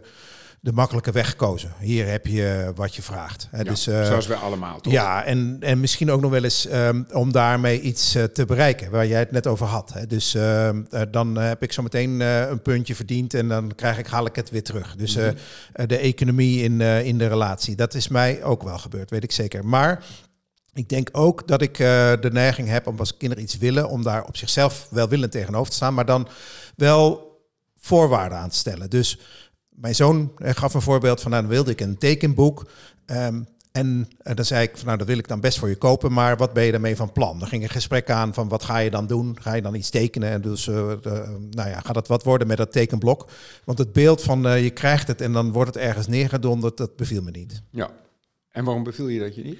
de 0.63 0.71
makkelijke 0.71 1.11
weg 1.11 1.29
gekozen. 1.29 1.73
Hier 1.79 2.07
heb 2.07 2.27
je 2.27 2.71
wat 2.75 2.95
je 2.95 3.01
vraagt. 3.01 3.49
Ja, 3.51 3.63
dus, 3.63 3.87
uh, 3.87 4.05
zoals 4.05 4.27
wij 4.27 4.37
allemaal, 4.37 4.79
toch? 4.79 4.93
Ja, 4.93 5.23
en, 5.23 5.57
en 5.59 5.79
misschien 5.79 6.11
ook 6.11 6.21
nog 6.21 6.31
wel 6.31 6.43
eens 6.43 6.71
um, 6.73 7.05
om 7.11 7.31
daarmee 7.31 7.81
iets 7.81 8.15
uh, 8.15 8.23
te 8.23 8.45
bereiken, 8.45 8.91
waar 8.91 9.07
jij 9.07 9.19
het 9.19 9.31
net 9.31 9.47
over 9.47 9.65
had. 9.65 9.93
Hè. 9.93 10.07
Dus 10.07 10.35
uh, 10.35 10.69
dan 11.11 11.35
heb 11.35 11.63
ik 11.63 11.71
zo 11.71 11.81
meteen 11.81 12.19
een 12.19 12.61
puntje 12.61 12.95
verdiend 12.95 13.33
en 13.33 13.47
dan 13.47 13.75
krijg 13.75 13.97
ik, 13.97 14.07
haal 14.07 14.25
ik 14.25 14.35
het 14.35 14.49
weer 14.49 14.63
terug. 14.63 14.95
Dus 14.95 15.15
mm 15.15 15.23
-hmm. 15.23 15.87
de 15.87 15.97
economie 15.97 16.63
in, 16.63 16.81
in 16.81 17.17
de 17.17 17.27
relatie, 17.27 17.75
dat 17.75 17.93
is 17.93 18.07
mij 18.07 18.43
ook 18.43 18.63
wel 18.63 18.77
gebeurd, 18.77 19.09
weet 19.09 19.23
ik 19.23 19.31
zeker. 19.31 19.65
Maar 19.65 20.03
ik 20.73 20.89
denk 20.89 21.09
ook 21.11 21.47
dat 21.47 21.61
ik 21.61 21.77
de 21.77 22.29
neiging 22.31 22.67
heb 22.67 22.87
om 22.87 22.99
als 22.99 23.17
kinderen 23.17 23.43
iets 23.43 23.57
willen, 23.57 23.89
om 23.89 24.03
daar 24.03 24.25
op 24.25 24.37
zichzelf 24.37 24.87
welwillend 24.89 25.31
tegenover 25.31 25.69
te 25.69 25.75
staan, 25.75 25.93
maar 25.93 26.05
dan 26.05 26.27
wel 26.75 27.31
voorwaarden 27.79 28.37
aan 28.37 28.49
te 28.49 28.57
stellen. 28.57 28.89
Dus 28.89 29.19
mijn 29.75 29.95
zoon 29.95 30.31
gaf 30.35 30.73
een 30.73 30.81
voorbeeld 30.81 31.21
van, 31.21 31.31
nou, 31.31 31.43
dan 31.43 31.51
wilde 31.51 31.71
ik 31.71 31.81
een 31.81 31.97
tekenboek. 31.97 32.69
Um, 33.05 33.47
en 33.71 34.07
uh, 34.23 34.35
dan 34.35 34.45
zei 34.45 34.63
ik, 34.63 34.77
van, 34.77 34.85
nou, 34.85 34.97
dat 34.97 35.07
wil 35.07 35.17
ik 35.17 35.27
dan 35.27 35.39
best 35.39 35.59
voor 35.59 35.69
je 35.69 35.75
kopen, 35.75 36.11
maar 36.11 36.37
wat 36.37 36.53
ben 36.53 36.63
je 36.63 36.71
daarmee 36.71 36.95
van 36.95 37.11
plan? 37.11 37.39
Dan 37.39 37.47
ging 37.47 37.63
een 37.63 37.69
gesprek 37.69 38.09
aan 38.09 38.33
van, 38.33 38.47
wat 38.47 38.63
ga 38.63 38.77
je 38.77 38.89
dan 38.89 39.07
doen? 39.07 39.37
Ga 39.41 39.53
je 39.53 39.61
dan 39.61 39.75
iets 39.75 39.89
tekenen? 39.89 40.29
En 40.29 40.41
dus, 40.41 40.67
uh, 40.67 40.75
nou 41.49 41.69
ja, 41.69 41.79
gaat 41.79 41.95
het 41.95 42.07
wat 42.07 42.23
worden 42.23 42.47
met 42.47 42.57
dat 42.57 42.71
tekenblok? 42.71 43.29
Want 43.63 43.77
het 43.77 43.93
beeld 43.93 44.21
van, 44.21 44.61
je 44.61 44.69
krijgt 44.69 45.07
het 45.07 45.21
en 45.21 45.33
dan 45.33 45.51
wordt 45.51 45.73
het 45.73 45.83
ergens 45.83 46.07
neergedonderd, 46.07 46.77
dat 46.77 46.95
beviel 46.95 47.21
me 47.21 47.31
niet. 47.31 47.61
Ja, 47.69 47.91
en 48.49 48.63
waarom 48.63 48.83
beviel 48.83 49.07
je 49.07 49.19
dat 49.19 49.35
je 49.35 49.43
niet? 49.43 49.59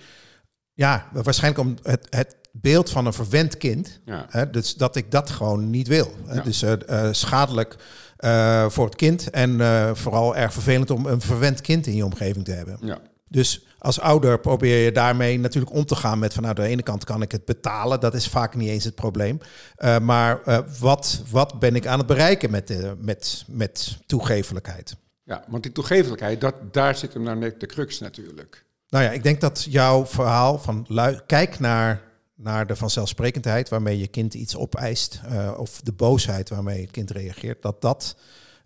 Ja, 0.74 1.10
waarschijnlijk 1.14 1.68
om 1.68 1.76
het, 1.84 2.08
het 2.10 2.36
beeld 2.52 2.90
van 2.90 3.06
een 3.06 3.14
verwend 3.14 3.58
kind. 3.58 4.00
Ja. 4.06 4.26
Hè, 4.30 4.50
dus 4.50 4.76
dat 4.76 4.96
ik 4.96 5.12
dat 5.12 5.30
gewoon 5.30 5.70
niet 5.70 5.88
wil. 5.88 6.14
Hè. 6.26 6.36
Ja. 6.36 6.42
Dus 6.42 6.62
eh, 6.62 6.74
eh, 6.88 7.14
schadelijk 7.14 7.76
eh, 8.24 8.70
voor 8.70 8.86
het 8.86 8.96
kind. 8.96 9.30
En 9.30 9.62
eh, 9.62 9.92
vooral 9.94 10.36
erg 10.36 10.54
vervelend 10.54 10.90
om 10.90 11.06
een 11.06 11.22
verwend 11.22 11.62
kind 11.62 11.88
in 11.88 11.96
je 11.96 12.06
omgeving 12.06 12.46
te 12.46 12.52
hebben. 12.52 12.78
Ja. 12.82 13.00
Dus 13.30 13.66
als 13.78 14.00
ouder 14.00 14.40
probeer 14.40 14.84
je 14.84 14.92
daarmee 14.92 15.40
natuurlijk 15.40 15.74
om 15.74 15.86
te 15.86 15.96
gaan 15.96 16.20
met 16.20 16.34
van 16.34 16.44
nou, 16.44 16.56
de 16.56 16.64
ene 16.64 16.84
kant 16.84 17.04
kan 17.04 17.22
ik 17.22 17.32
het 17.32 17.46
betalen, 17.46 18.00
dat 18.00 18.14
is 18.14 18.28
vaak 18.28 18.56
niet 18.56 18.70
eens 18.70 18.84
het 18.84 18.96
probleem. 18.96 19.40
Eh, 19.76 20.00
maar 20.00 20.40
wat, 20.80 21.24
wat 21.32 21.60
ben 21.60 21.76
ik 21.76 21.88
aan 21.88 21.98
het 21.98 22.08
bereiken 22.08 22.52
met, 22.52 22.70
eh, 22.70 22.92
met, 22.98 23.46
met 23.48 23.98
toegevelijkheid? 24.06 24.96
ja, 25.24 25.44
want 25.48 25.64
die 25.64 25.72
toegeeflijkheid, 25.72 26.42
dat, 26.42 26.56
daar 26.72 26.96
zit 26.96 27.14
hem 27.14 27.24
nou 27.24 27.38
net 27.38 27.60
de 27.60 27.66
crux 27.66 28.00
natuurlijk. 28.00 28.66
Nou 28.90 29.04
ja, 29.04 29.12
ik 29.12 29.24
denk 29.24 29.42
dat 29.42 29.66
jouw 29.70 30.06
verhaal 30.06 30.60
van 30.60 30.88
kijk 31.26 31.60
naar, 31.60 32.02
naar 32.44 32.68
de 32.68 32.76
vanzelfsprekendheid 32.76 33.70
waarmee 33.70 34.00
je 34.00 34.08
kind 34.08 34.34
iets 34.34 34.56
opeist, 34.56 35.22
eh, 35.26 35.52
of 35.58 35.82
de 35.82 35.92
boosheid 35.92 36.50
waarmee 36.50 36.82
het 36.82 36.92
kind 36.92 37.12
reageert, 37.12 37.62
dat 37.62 37.82
dat 37.82 38.16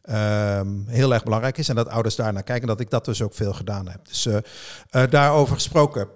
ehm, 0.02 0.68
heel 0.86 1.14
erg 1.14 1.24
belangrijk 1.24 1.58
is 1.58 1.70
en 1.70 1.76
dat 1.76 1.88
ouders 1.88 2.16
daarnaar 2.16 2.44
kijken, 2.44 2.68
dat 2.68 2.80
ik 2.80 2.90
dat 2.90 3.06
dus 3.06 3.22
ook 3.22 3.34
veel 3.34 3.54
gedaan 3.54 3.88
heb. 3.88 4.08
Dus 4.08 4.26
eh, 4.26 4.38
eh, 4.90 5.12
daarover 5.12 5.56
gesproken, 5.56 6.08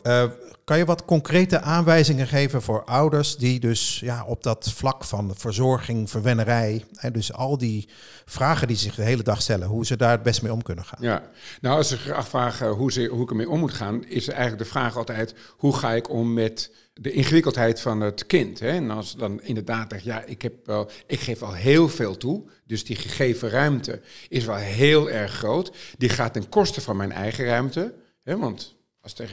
kan 0.63 0.77
je 0.77 0.85
wat 0.85 1.05
concrete 1.05 1.61
aanwijzingen 1.61 2.27
geven 2.27 2.61
voor 2.61 2.83
ouders 2.83 3.37
die 3.37 3.59
dus 3.59 3.99
ja, 3.99 4.23
op 4.25 4.43
dat 4.43 4.71
vlak 4.75 5.03
van 5.03 5.33
verzorging, 5.35 6.09
verwennerij, 6.09 6.85
hè, 6.95 7.11
dus 7.11 7.33
al 7.33 7.57
die 7.57 7.89
vragen 8.25 8.67
die 8.67 8.77
zich 8.77 8.95
de 8.95 9.03
hele 9.03 9.23
dag 9.23 9.41
stellen, 9.41 9.67
hoe 9.67 9.85
ze 9.85 9.97
daar 9.97 10.11
het 10.11 10.23
best 10.23 10.41
mee 10.41 10.53
om 10.53 10.61
kunnen 10.61 10.85
gaan? 10.85 10.99
Ja, 11.01 11.23
nou 11.61 11.77
als 11.77 11.87
ze 11.87 12.13
afvragen 12.13 12.69
hoe, 12.69 12.91
ze, 12.91 13.05
hoe 13.05 13.23
ik 13.23 13.29
ermee 13.29 13.49
om 13.49 13.59
moet 13.59 13.73
gaan, 13.73 14.03
is 14.03 14.27
eigenlijk 14.27 14.63
de 14.63 14.69
vraag 14.69 14.97
altijd: 14.97 15.35
hoe 15.57 15.75
ga 15.75 15.91
ik 15.91 16.09
om 16.09 16.33
met 16.33 16.71
de 17.01 17.11
ingewikkeldheid 17.11 17.81
van 17.81 18.01
het 18.01 18.25
kind? 18.25 18.59
Hè? 18.59 18.69
En 18.69 18.89
als 18.89 19.15
dan 19.15 19.41
inderdaad 19.41 19.91
zegt, 19.91 20.03
ja, 20.03 20.23
ik, 20.23 20.41
heb 20.41 20.65
wel, 20.65 20.89
ik 21.07 21.19
geef 21.19 21.39
wel 21.39 21.53
heel 21.53 21.89
veel 21.89 22.17
toe, 22.17 22.43
dus 22.65 22.85
die 22.85 22.95
gegeven 22.95 23.49
ruimte 23.49 24.01
is 24.29 24.45
wel 24.45 24.55
heel 24.55 25.09
erg 25.09 25.33
groot. 25.33 25.71
Die 25.97 26.09
gaat 26.09 26.33
ten 26.33 26.49
koste 26.49 26.81
van 26.81 26.97
mijn 26.97 27.11
eigen 27.11 27.45
ruimte, 27.45 27.93
hè? 28.23 28.37
want 28.37 28.75
als 28.99 29.15
de, 29.15 29.27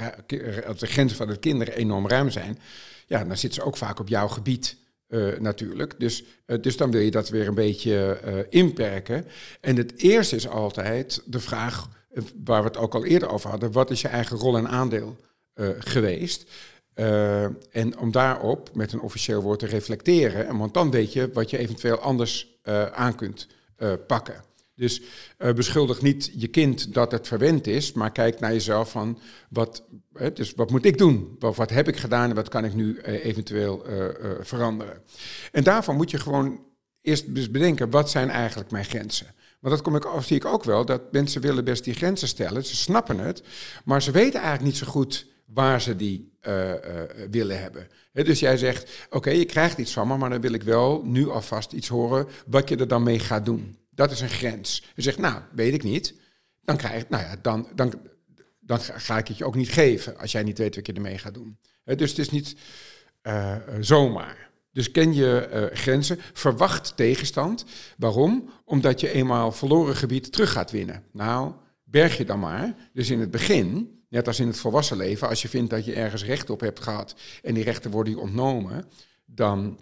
grenzen 0.86 1.16
van 1.16 1.26
de 1.26 1.36
kinderen 1.36 1.74
enorm 1.74 2.08
ruim 2.08 2.30
zijn, 2.30 2.58
ja, 3.06 3.24
dan 3.24 3.36
zitten 3.36 3.60
ze 3.60 3.66
ook 3.66 3.76
vaak 3.76 4.00
op 4.00 4.08
jouw 4.08 4.28
gebied. 4.28 4.76
eh, 5.08 5.38
natuurlijk. 5.38 5.94
Dus, 6.00 6.24
eh, 6.46 6.62
dus 6.62 6.76
dan 6.76 6.90
wil 6.90 7.00
je 7.00 7.10
dat 7.10 7.28
weer 7.28 7.48
een 7.48 7.54
beetje 7.54 8.12
eh, 8.12 8.38
inperken. 8.48 9.26
En 9.60 9.76
het 9.76 9.92
eerste 9.96 10.36
is 10.36 10.48
altijd 10.48 11.22
de 11.24 11.40
vraag, 11.40 11.88
waar 12.44 12.62
we 12.62 12.68
het 12.68 12.76
ook 12.76 12.94
al 12.94 13.04
eerder 13.04 13.28
over 13.28 13.50
hadden, 13.50 13.72
wat 13.72 13.90
is 13.90 14.00
je 14.00 14.08
eigen 14.08 14.36
rol 14.36 14.56
en 14.56 14.68
aandeel 14.68 15.16
geweest? 15.78 16.50
Eh, 16.98 17.44
en 17.70 17.98
om 17.98 18.10
daarop 18.10 18.70
met 18.74 18.92
een 18.92 19.00
officieel 19.00 19.42
woord 19.42 19.58
te 19.58 19.66
reflecteren. 19.66 20.46
En 20.46 20.56
want 20.56 20.74
dan 20.74 20.90
weet 20.90 21.12
je 21.12 21.30
wat 21.32 21.50
je 21.50 21.58
eventueel 21.58 21.98
anders 21.98 22.58
eh, 22.62 22.84
aan 22.84 23.14
kunt 23.14 23.46
eh, 23.76 23.92
pakken. 24.06 24.44
Dus 24.74 25.02
beschuldig 25.54 26.02
niet 26.02 26.30
je 26.34 26.48
kind 26.48 26.94
dat 26.94 27.12
het 27.12 27.28
verwend 27.28 27.66
is, 27.66 27.92
maar 27.92 28.12
kijk 28.12 28.40
naar 28.40 28.52
jezelf 28.52 28.90
van 28.90 29.18
wat, 29.48 29.84
dus 30.34 30.52
wat 30.54 30.70
moet 30.70 30.84
ik 30.84 30.98
doen? 30.98 31.36
Wat, 31.38 31.56
wat 31.56 31.70
heb 31.70 31.88
ik 31.88 31.96
gedaan 31.96 32.28
en 32.28 32.34
wat 32.34 32.48
kan 32.48 32.64
ik 32.64 32.74
nu 32.74 32.98
eventueel 33.00 33.82
veranderen? 34.40 35.02
En 35.52 35.64
daarvan 35.64 35.96
moet 35.96 36.10
je 36.10 36.18
gewoon 36.18 36.64
eerst 37.02 37.34
dus 37.34 37.50
bedenken, 37.50 37.90
wat 37.90 38.10
zijn 38.10 38.30
eigenlijk 38.30 38.70
mijn 38.70 38.84
grenzen? 38.84 39.34
Want 39.60 39.74
dat 39.74 39.84
kom 39.84 39.96
ik, 39.96 40.06
zie 40.20 40.36
ik 40.36 40.44
ook 40.44 40.64
wel, 40.64 40.84
dat 40.84 41.12
mensen 41.12 41.40
willen 41.40 41.64
best 41.64 41.84
die 41.84 41.94
grenzen 41.94 42.28
stellen, 42.28 42.64
ze 42.64 42.76
snappen 42.76 43.18
het, 43.18 43.42
maar 43.84 44.02
ze 44.02 44.10
weten 44.10 44.40
eigenlijk 44.40 44.64
niet 44.64 44.76
zo 44.76 44.86
goed 44.86 45.26
waar 45.46 45.80
ze 45.80 45.96
die 45.96 46.27
eh, 46.40 46.72
willen 47.30 47.60
hebben. 47.60 47.88
Dus 48.12 48.40
jij 48.40 48.56
zegt, 48.56 49.06
oké, 49.10 49.30
je 49.30 49.44
krijgt 49.44 49.78
iets 49.78 49.92
van 49.92 50.08
me, 50.08 50.16
maar 50.16 50.30
dan 50.30 50.40
wil 50.40 50.52
ik 50.52 50.62
wel 50.62 51.02
nu 51.04 51.28
alvast 51.30 51.72
iets 51.72 51.88
horen 51.88 52.26
wat 52.46 52.68
je 52.68 52.76
er 52.76 52.88
dan 52.88 53.02
mee 53.02 53.18
gaat 53.18 53.44
doen. 53.44 53.78
Dat 53.90 54.10
is 54.10 54.20
een 54.20 54.28
grens. 54.28 54.84
Je 54.94 55.02
zegt, 55.02 55.18
nou, 55.18 55.42
weet 55.52 55.74
ik 55.74 55.82
niet. 55.82 56.14
Dan 56.64 56.76
krijg 56.76 57.08
nou 57.08 57.22
ja, 57.22 57.36
dan, 57.42 57.68
dan, 57.74 57.94
dan 58.60 58.80
ga 58.80 59.18
ik 59.18 59.28
het 59.28 59.38
je 59.38 59.44
ook 59.44 59.54
niet 59.54 59.72
geven 59.72 60.18
als 60.18 60.32
jij 60.32 60.42
niet 60.42 60.58
weet 60.58 60.74
wat 60.74 60.86
je 60.86 60.92
ermee 60.92 61.18
gaat 61.18 61.34
doen. 61.34 61.58
Dus 61.84 62.10
het 62.10 62.18
is 62.18 62.30
niet 62.30 62.56
eh, 63.20 63.56
zomaar. 63.80 64.50
Dus 64.72 64.90
ken 64.90 65.14
je 65.14 65.70
grenzen, 65.72 66.18
verwacht 66.32 66.96
tegenstand. 66.96 67.64
Waarom? 67.96 68.50
Omdat 68.64 69.00
je 69.00 69.12
eenmaal 69.12 69.52
verloren 69.52 69.96
gebied 69.96 70.32
terug 70.32 70.52
gaat 70.52 70.70
winnen. 70.70 71.04
Nou, 71.12 71.52
berg 71.84 72.16
je 72.16 72.24
dan 72.24 72.38
maar. 72.38 72.74
Dus 72.92 73.10
in 73.10 73.20
het 73.20 73.30
begin, 73.30 73.97
net 74.08 74.26
als 74.26 74.40
in 74.40 74.46
het 74.46 74.58
volwassen 74.58 74.96
leven, 74.96 75.28
als 75.28 75.42
je 75.42 75.48
vindt 75.48 75.70
dat 75.70 75.84
je 75.84 75.92
ergens 75.92 76.24
recht 76.24 76.50
op 76.50 76.60
hebt 76.60 76.80
gehad 76.80 77.14
en 77.42 77.54
die 77.54 77.64
rechten 77.64 77.90
worden 77.90 78.12
je 78.12 78.18
ontnomen, 78.18 78.84
dan 79.26 79.78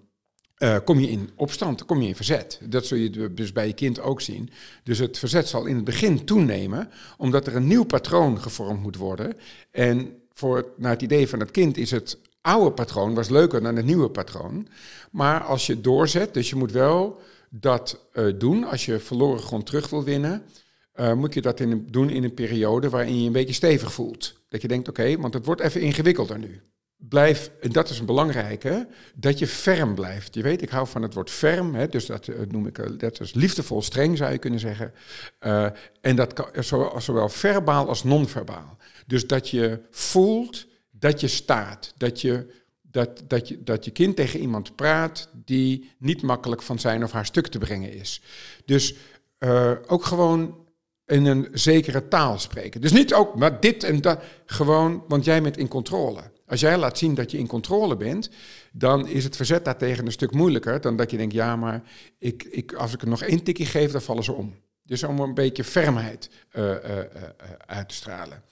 eh, 0.56 0.76
kom 0.84 1.00
je 1.00 1.10
in 1.10 1.30
opstand, 1.34 1.84
kom 1.84 2.02
je 2.02 2.08
in 2.08 2.16
verzet. 2.16 2.60
Dat 2.64 2.86
zul 2.86 2.98
je 2.98 3.34
dus 3.34 3.52
bij 3.52 3.66
je 3.66 3.72
kind 3.72 4.00
ook 4.00 4.20
zien. 4.20 4.50
Dus 4.82 4.98
het 4.98 5.18
verzet 5.18 5.48
zal 5.48 5.66
in 5.66 5.74
het 5.74 5.84
begin 5.84 6.24
toenemen, 6.24 6.90
omdat 7.16 7.46
er 7.46 7.56
een 7.56 7.66
nieuw 7.66 7.84
patroon 7.84 8.40
gevormd 8.40 8.82
moet 8.82 8.96
worden. 8.96 9.36
En 9.70 10.22
voor 10.32 10.72
naar 10.76 10.90
het 10.90 11.02
idee 11.02 11.28
van 11.28 11.40
het 11.40 11.50
kind 11.50 11.76
is 11.76 11.90
het 11.90 12.18
oude 12.40 12.72
patroon 12.72 13.14
was 13.14 13.28
leuker 13.28 13.62
dan 13.62 13.76
het 13.76 13.84
nieuwe 13.84 14.10
patroon. 14.10 14.68
Maar 15.10 15.40
als 15.40 15.66
je 15.66 15.80
doorzet, 15.80 16.34
dus 16.34 16.50
je 16.50 16.56
moet 16.56 16.72
wel 16.72 17.20
dat 17.50 18.06
eh, 18.12 18.24
doen 18.38 18.64
als 18.64 18.84
je 18.84 18.98
verloren 18.98 19.42
grond 19.42 19.66
terug 19.66 19.90
wil 19.90 20.04
winnen. 20.04 20.42
Eh, 20.96 21.12
moet 21.12 21.34
je 21.34 21.40
dat 21.40 21.60
in 21.60 21.86
doen 21.90 22.10
in 22.10 22.24
een 22.24 22.34
periode 22.34 22.88
waarin 22.88 23.20
je 23.20 23.26
een 23.26 23.32
beetje 23.32 23.54
stevig 23.54 23.92
voelt. 23.92 24.40
Dat 24.48 24.62
je 24.62 24.68
denkt, 24.68 24.88
oké, 24.88 25.16
want 25.16 25.34
het 25.34 25.46
wordt 25.46 25.60
even 25.60 25.80
ingewikkelder 25.80 26.38
nu 26.38 26.62
blijf, 26.98 27.50
en 27.60 27.72
dat 27.72 27.90
is 27.90 27.98
een 27.98 28.06
belangrijke, 28.06 28.88
dat 29.14 29.38
je 29.38 29.46
ferm 29.46 29.94
blijft. 29.94 30.34
Je 30.34 30.42
weet, 30.42 30.62
ik 30.62 30.70
hou 30.70 30.86
van 30.86 31.02
het 31.02 31.14
woord 31.14 31.30
ferm, 31.30 31.74
hè, 31.74 31.88
dus 31.88 32.06
dat 32.06 32.28
eh, 32.28 32.36
noem 32.48 32.66
ik, 32.66 32.78
eh, 32.78 32.90
dat 32.98 33.20
is 33.20 33.34
liefdevol 33.34 33.82
streng 33.82 34.16
zou 34.16 34.32
je 34.32 34.38
kunnen 34.38 34.60
zeggen. 34.60 34.92
En 36.00 36.16
dat 36.16 36.32
kan 36.32 36.46
zowel, 36.98 37.28
verbaal 37.28 37.88
als 37.88 38.04
non-verbaal. 38.04 38.76
Dus 39.06 39.26
dat 39.26 39.48
je 39.48 39.80
voelt 39.90 40.66
dat 40.90 41.20
je 41.20 41.28
staat, 41.28 41.92
dat 41.96 42.20
je, 42.20 42.46
dat, 42.82 43.22
dat, 43.28 43.48
je, 43.48 43.62
dat 43.62 43.84
je 43.84 43.90
kind 43.90 44.16
tegen 44.16 44.40
iemand 44.40 44.76
praat 44.76 45.28
die 45.44 45.90
niet 45.98 46.22
makkelijk 46.22 46.62
van 46.62 46.78
zijn 46.78 47.04
of 47.04 47.12
haar 47.12 47.26
stuk 47.26 47.46
te 47.46 47.58
brengen 47.58 47.92
is. 47.92 48.22
Dus 48.64 48.94
ook 49.86 50.04
gewoon 50.04 50.65
in 51.06 51.26
een 51.26 51.48
zekere 51.52 52.08
taal 52.08 52.38
spreken. 52.38 52.80
Dus 52.80 52.92
niet 52.92 53.14
ook, 53.14 53.34
maar 53.34 53.60
dit 53.60 53.84
en 53.84 54.00
dat. 54.00 54.22
Gewoon, 54.46 55.04
want 55.08 55.24
jij 55.24 55.42
bent 55.42 55.56
in 55.56 55.68
controle. 55.68 56.20
Als 56.46 56.60
jij 56.60 56.76
laat 56.76 56.98
zien 56.98 57.14
dat 57.14 57.30
je 57.30 57.38
in 57.38 57.46
controle 57.46 57.96
bent, 57.96 58.30
dan 58.72 59.08
is 59.08 59.24
het 59.24 59.36
verzet 59.36 59.64
daartegen 59.64 60.06
een 60.06 60.12
stuk 60.12 60.32
moeilijker 60.32 60.80
dan 60.80 60.96
dat 60.96 61.10
je 61.10 61.16
denkt, 61.16 61.34
ja, 61.34 61.56
maar 61.56 61.82
ik, 62.18 62.44
ik, 62.44 62.72
als 62.72 62.92
ik 62.92 63.02
er 63.02 63.08
nog 63.08 63.22
één 63.22 63.42
tikje 63.42 63.66
geef, 63.66 63.90
dan 63.92 64.02
vallen 64.02 64.24
ze 64.24 64.32
om. 64.32 64.54
Dus 64.82 65.02
om 65.02 65.20
een 65.20 65.34
beetje 65.34 65.64
fermheid 65.64 66.30
eh, 66.50 66.74
uit 67.66 67.88
te 67.88 67.94
stralen. 67.94 68.42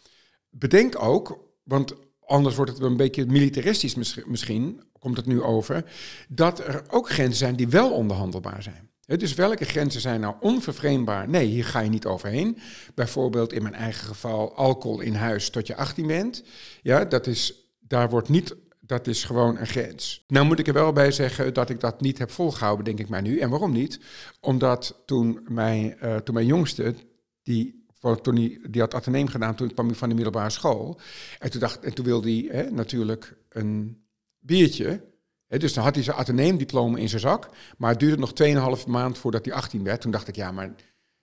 Bedenk 0.51 1.03
ook, 1.03 1.39
want 1.63 1.95
anders 2.21 2.57
wordt 2.57 2.71
het 2.71 2.81
een 2.81 2.97
beetje 2.97 3.27
militaristisch 3.27 4.25
misschien, 4.27 4.83
komt 4.99 5.17
het 5.17 5.27
nu 5.27 5.43
over, 5.43 5.85
dat 6.29 6.59
er 6.59 6.83
ook 6.91 7.11
grenzen 7.11 7.37
zijn 7.37 7.57
die 7.57 7.69
wel 7.69 7.93
onderhandelbaar 7.93 8.63
zijn. 8.63 8.91
Dus 9.07 9.35
welke 9.35 9.65
grenzen 9.65 10.01
zijn 10.01 10.21
nou 10.21 10.35
onvervreemdbaar? 10.41 11.29
Nee, 11.29 11.47
hier 11.47 11.65
ga 11.65 11.81
je 11.81 11.89
niet 11.89 12.07
overheen. 12.07 12.59
Bijvoorbeeld 12.95 13.53
in 13.53 13.63
mijn 13.63 13.75
eigen 13.75 14.07
geval 14.07 14.57
alcohol 14.57 15.01
in 15.01 15.15
huis 15.15 15.51
tot 15.51 15.67
je 15.67 15.77
18 15.77 16.07
bent. 16.07 16.43
Ja, 16.83 17.05
dat 17.05 17.27
is, 17.27 17.69
daar 17.81 18.11
wordt 18.11 18.29
niet, 18.29 18.57
dat 18.81 19.07
is 19.07 19.25
gewoon 19.25 19.59
een 19.59 19.67
grens. 19.67 20.25
Nou 20.29 20.47
moet 20.47 20.59
ik 20.59 20.67
er 20.67 20.73
wel 20.73 20.93
bij 20.93 21.11
zeggen 21.13 21.55
dat 21.55 21.71
ik 21.71 21.81
dat 21.81 22.01
niet 22.01 22.19
heb 22.19 22.31
volgehouden, 22.31 22.85
denk 22.85 22.99
ik 22.99 23.09
maar 23.09 23.23
nu. 23.23 23.39
En 23.39 23.51
waarom 23.51 23.73
niet? 23.73 24.01
Omdat 24.41 25.03
toen 25.07 25.41
mijn, 25.49 25.99
eh, 25.99 26.17
toen 26.17 26.35
mijn 26.35 26.47
jongste, 26.47 26.95
die, 27.43 27.87
toen 28.23 28.35
die, 28.35 28.71
die 28.71 28.81
had 28.81 28.95
ateneem 28.95 29.29
gedaan, 29.29 29.55
toen 29.55 29.75
kwam 29.75 29.87
hij 29.87 29.97
van 29.97 30.09
de 30.09 30.15
middelbare 30.15 30.51
school. 30.51 31.01
En 31.39 31.51
toen, 31.51 31.61
dacht, 31.61 31.81
en 31.81 31.95
toen 31.95 32.05
wilde 32.05 32.31
hij 32.31 32.71
natuurlijk 32.71 33.37
een 33.49 34.03
biertje. 34.39 35.13
Dus 35.59 35.73
dan 35.73 35.85
had 35.85 35.95
hij 35.95 36.05
zijn 36.05 36.17
ateneemdiploma 36.17 36.99
in 36.99 37.09
zijn 37.09 37.21
zak. 37.21 37.49
Maar 37.79 37.91
het 37.91 38.01
duurde 38.01 38.17
nog 38.17 38.33
2,5 38.81 38.87
maand 38.87 39.19
voordat 39.19 39.45
hij 39.45 39.55
18 39.55 39.85
werd. 39.85 40.01
Toen 40.01 40.11
dacht 40.11 40.29
ik, 40.29 40.37
ja, 40.37 40.53
maar 40.53 40.75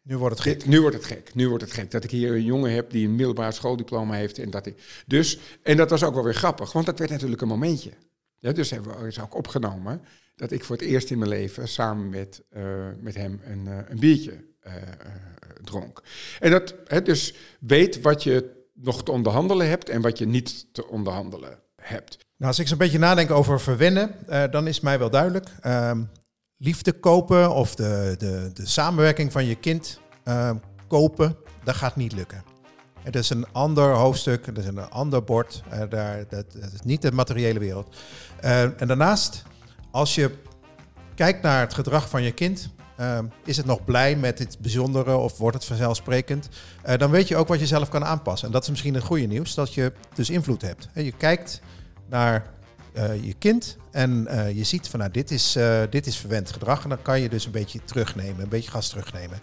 Nu 0.01 0.17
wordt 0.17 0.35
het 0.35 0.43
gek. 0.43 0.59
dit, 0.59 0.67
nu 0.67 0.81
wordt 0.81 0.95
het 0.95 1.05
gek. 1.05 1.35
Nu 1.35 1.47
wordt 1.49 1.63
het 1.63 1.73
gek. 1.73 1.91
Dat 1.91 2.03
ik 2.03 2.11
hier 2.11 2.31
een 2.31 2.43
jongen 2.43 2.73
heb 2.73 2.91
die 2.91 3.07
een 3.07 3.15
middelbaar 3.15 3.53
schooldiploma 3.53 4.13
heeft. 4.13 4.39
En 4.39 4.49
dat 4.49 4.65
ik, 4.65 5.03
dus, 5.07 5.39
en 5.63 5.77
dat 5.77 5.89
was 5.89 6.03
ook 6.03 6.13
wel 6.13 6.23
weer 6.23 6.33
grappig, 6.33 6.71
want 6.71 6.85
dat 6.85 6.99
werd 6.99 7.11
natuurlijk 7.11 7.41
een 7.41 7.47
momentje. 7.47 7.91
Ja, 8.39 8.51
dus 8.51 8.69
hebben 8.69 9.01
we 9.01 9.07
is 9.07 9.19
ook 9.19 9.35
opgenomen 9.35 10.01
dat 10.35 10.51
ik 10.51 10.63
voor 10.63 10.75
het 10.75 10.85
eerst 10.85 11.11
in 11.11 11.17
mijn 11.17 11.29
leven 11.29 11.67
samen 11.67 12.09
met, 12.09 12.43
eh, 12.49 12.63
met 12.99 13.15
hem 13.15 13.41
een, 13.43 13.67
eh, 13.67 13.77
een 13.89 13.99
biertje 13.99 14.49
eh, 14.59 14.73
dronk. 15.63 16.01
En 16.39 16.51
dat, 16.51 16.75
dus 17.03 17.33
weet 17.59 18.01
wat 18.01 18.23
je 18.23 18.63
nog 18.73 19.03
te 19.03 19.11
onderhandelen 19.11 19.69
hebt 19.69 19.89
en 19.89 20.01
wat 20.01 20.17
je 20.17 20.25
niet 20.25 20.73
te 20.73 20.87
onderhandelen 20.87 21.59
hebt. 21.75 22.17
Nou, 22.41 22.53
als 22.53 22.61
ik 22.61 22.67
zo'n 22.67 22.77
beetje 22.77 22.99
nadenk 22.99 23.31
over 23.31 23.59
verwennen, 23.59 24.27
eh, 24.27 24.43
dan 24.51 24.67
is 24.67 24.79
mij 24.79 24.99
wel 24.99 25.09
duidelijk. 25.09 25.49
Ehm, 25.61 26.01
liefde 26.57 26.91
kopen 26.91 27.53
of 27.53 27.75
de, 27.75 28.15
de, 28.17 28.51
de 28.53 28.67
samenwerking 28.67 29.31
van 29.31 29.45
je 29.45 29.55
kind 29.55 29.99
ehm, 30.23 30.55
kopen, 30.87 31.35
dat 31.63 31.75
gaat 31.75 31.95
niet 31.95 32.13
lukken. 32.13 32.43
Het 32.99 33.15
is 33.15 33.29
een 33.29 33.45
ander 33.51 33.93
hoofdstuk, 33.93 34.45
het 34.45 34.57
is 34.57 34.65
een 34.65 34.89
ander 34.89 35.23
bord. 35.23 35.63
Uh, 35.73 35.79
daar, 35.89 36.23
dat, 36.29 36.45
is 36.73 36.81
niet 36.83 37.01
de 37.01 37.11
materiële 37.11 37.59
wereld. 37.59 37.95
Uh, 38.43 38.61
en 38.61 38.87
daarnaast, 38.87 39.43
als 39.91 40.15
je 40.15 40.31
kijkt 41.15 41.41
naar 41.41 41.59
het 41.59 41.73
gedrag 41.73 42.09
van 42.09 42.23
je 42.23 42.31
kind, 42.31 42.69
is 43.45 43.57
het 43.57 43.65
nog 43.65 43.85
blij 43.85 44.15
met 44.15 44.39
het 44.39 44.57
bijzondere 44.59 45.15
of 45.15 45.37
wordt 45.37 45.55
het 45.55 45.65
vanzelfsprekend? 45.65 46.49
dan 46.97 47.11
weet 47.11 47.27
je 47.27 47.35
ook 47.35 47.47
wat 47.47 47.59
je 47.59 47.67
zelf 47.67 47.89
kan 47.89 48.05
aanpassen. 48.05 48.47
En 48.47 48.53
dat 48.53 48.63
is 48.63 48.69
misschien 48.69 48.93
het 48.93 49.03
goede 49.03 49.25
nieuws, 49.25 49.53
dat 49.53 49.73
je 49.73 49.93
dus 50.13 50.29
invloed 50.29 50.61
hebt. 50.61 50.89
Je 50.93 51.11
kijkt 51.11 51.61
naar 52.11 52.49
je 53.21 53.33
kind 53.39 53.77
en 53.91 54.27
je 54.55 54.63
ziet 54.63 54.87
van 54.87 54.99
nou, 54.99 55.11
dit 55.11 55.31
is, 55.31 55.57
dit 55.89 56.07
is 56.07 56.17
verwend 56.17 56.51
gedrag. 56.51 56.83
En 56.83 56.89
dan 56.89 57.01
kan 57.01 57.21
je 57.21 57.29
dus 57.29 57.45
een 57.45 57.51
beetje 57.51 57.83
terugnemen, 57.83 58.43
een 58.43 58.49
beetje 58.49 58.71
gas 58.71 58.89
terugnemen. 58.89 59.39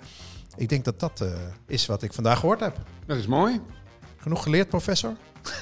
Ik 0.58 0.68
denk 0.68 0.84
dat 0.84 1.00
dat 1.00 1.20
uh, 1.22 1.28
is 1.66 1.86
wat 1.86 2.02
ik 2.02 2.12
vandaag 2.12 2.38
gehoord 2.38 2.60
heb. 2.60 2.76
Dat 3.06 3.16
is 3.16 3.26
mooi. 3.26 3.60
Genoeg 4.16 4.42
geleerd, 4.42 4.68
professor? 4.68 5.16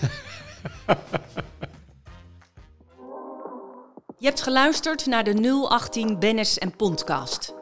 Je 4.19 4.27
hebt 4.27 4.43
geluisterd 4.43 5.07
naar 5.07 5.25
de 5.25 5.67
018 5.71 6.19
Bennis 6.19 6.59
en 6.59 6.77
Podcast. 6.77 7.55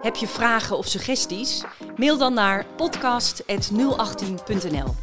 Heb 0.00 0.16
je 0.16 0.26
vragen 0.26 0.78
of 0.78 0.86
suggesties? 0.86 1.64
Mail 1.96 2.18
dan 2.18 2.34
naar 2.34 2.66
podcast.018.nl 2.76 4.94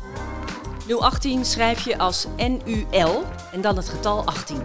018 0.88 1.46
schrijf 1.46 1.86
je 1.86 1.98
als 1.98 2.28
NUL 2.38 3.24
en 3.52 3.62
dan 3.62 3.76
het 3.76 3.90
getal 3.90 4.26
18. 4.26 4.62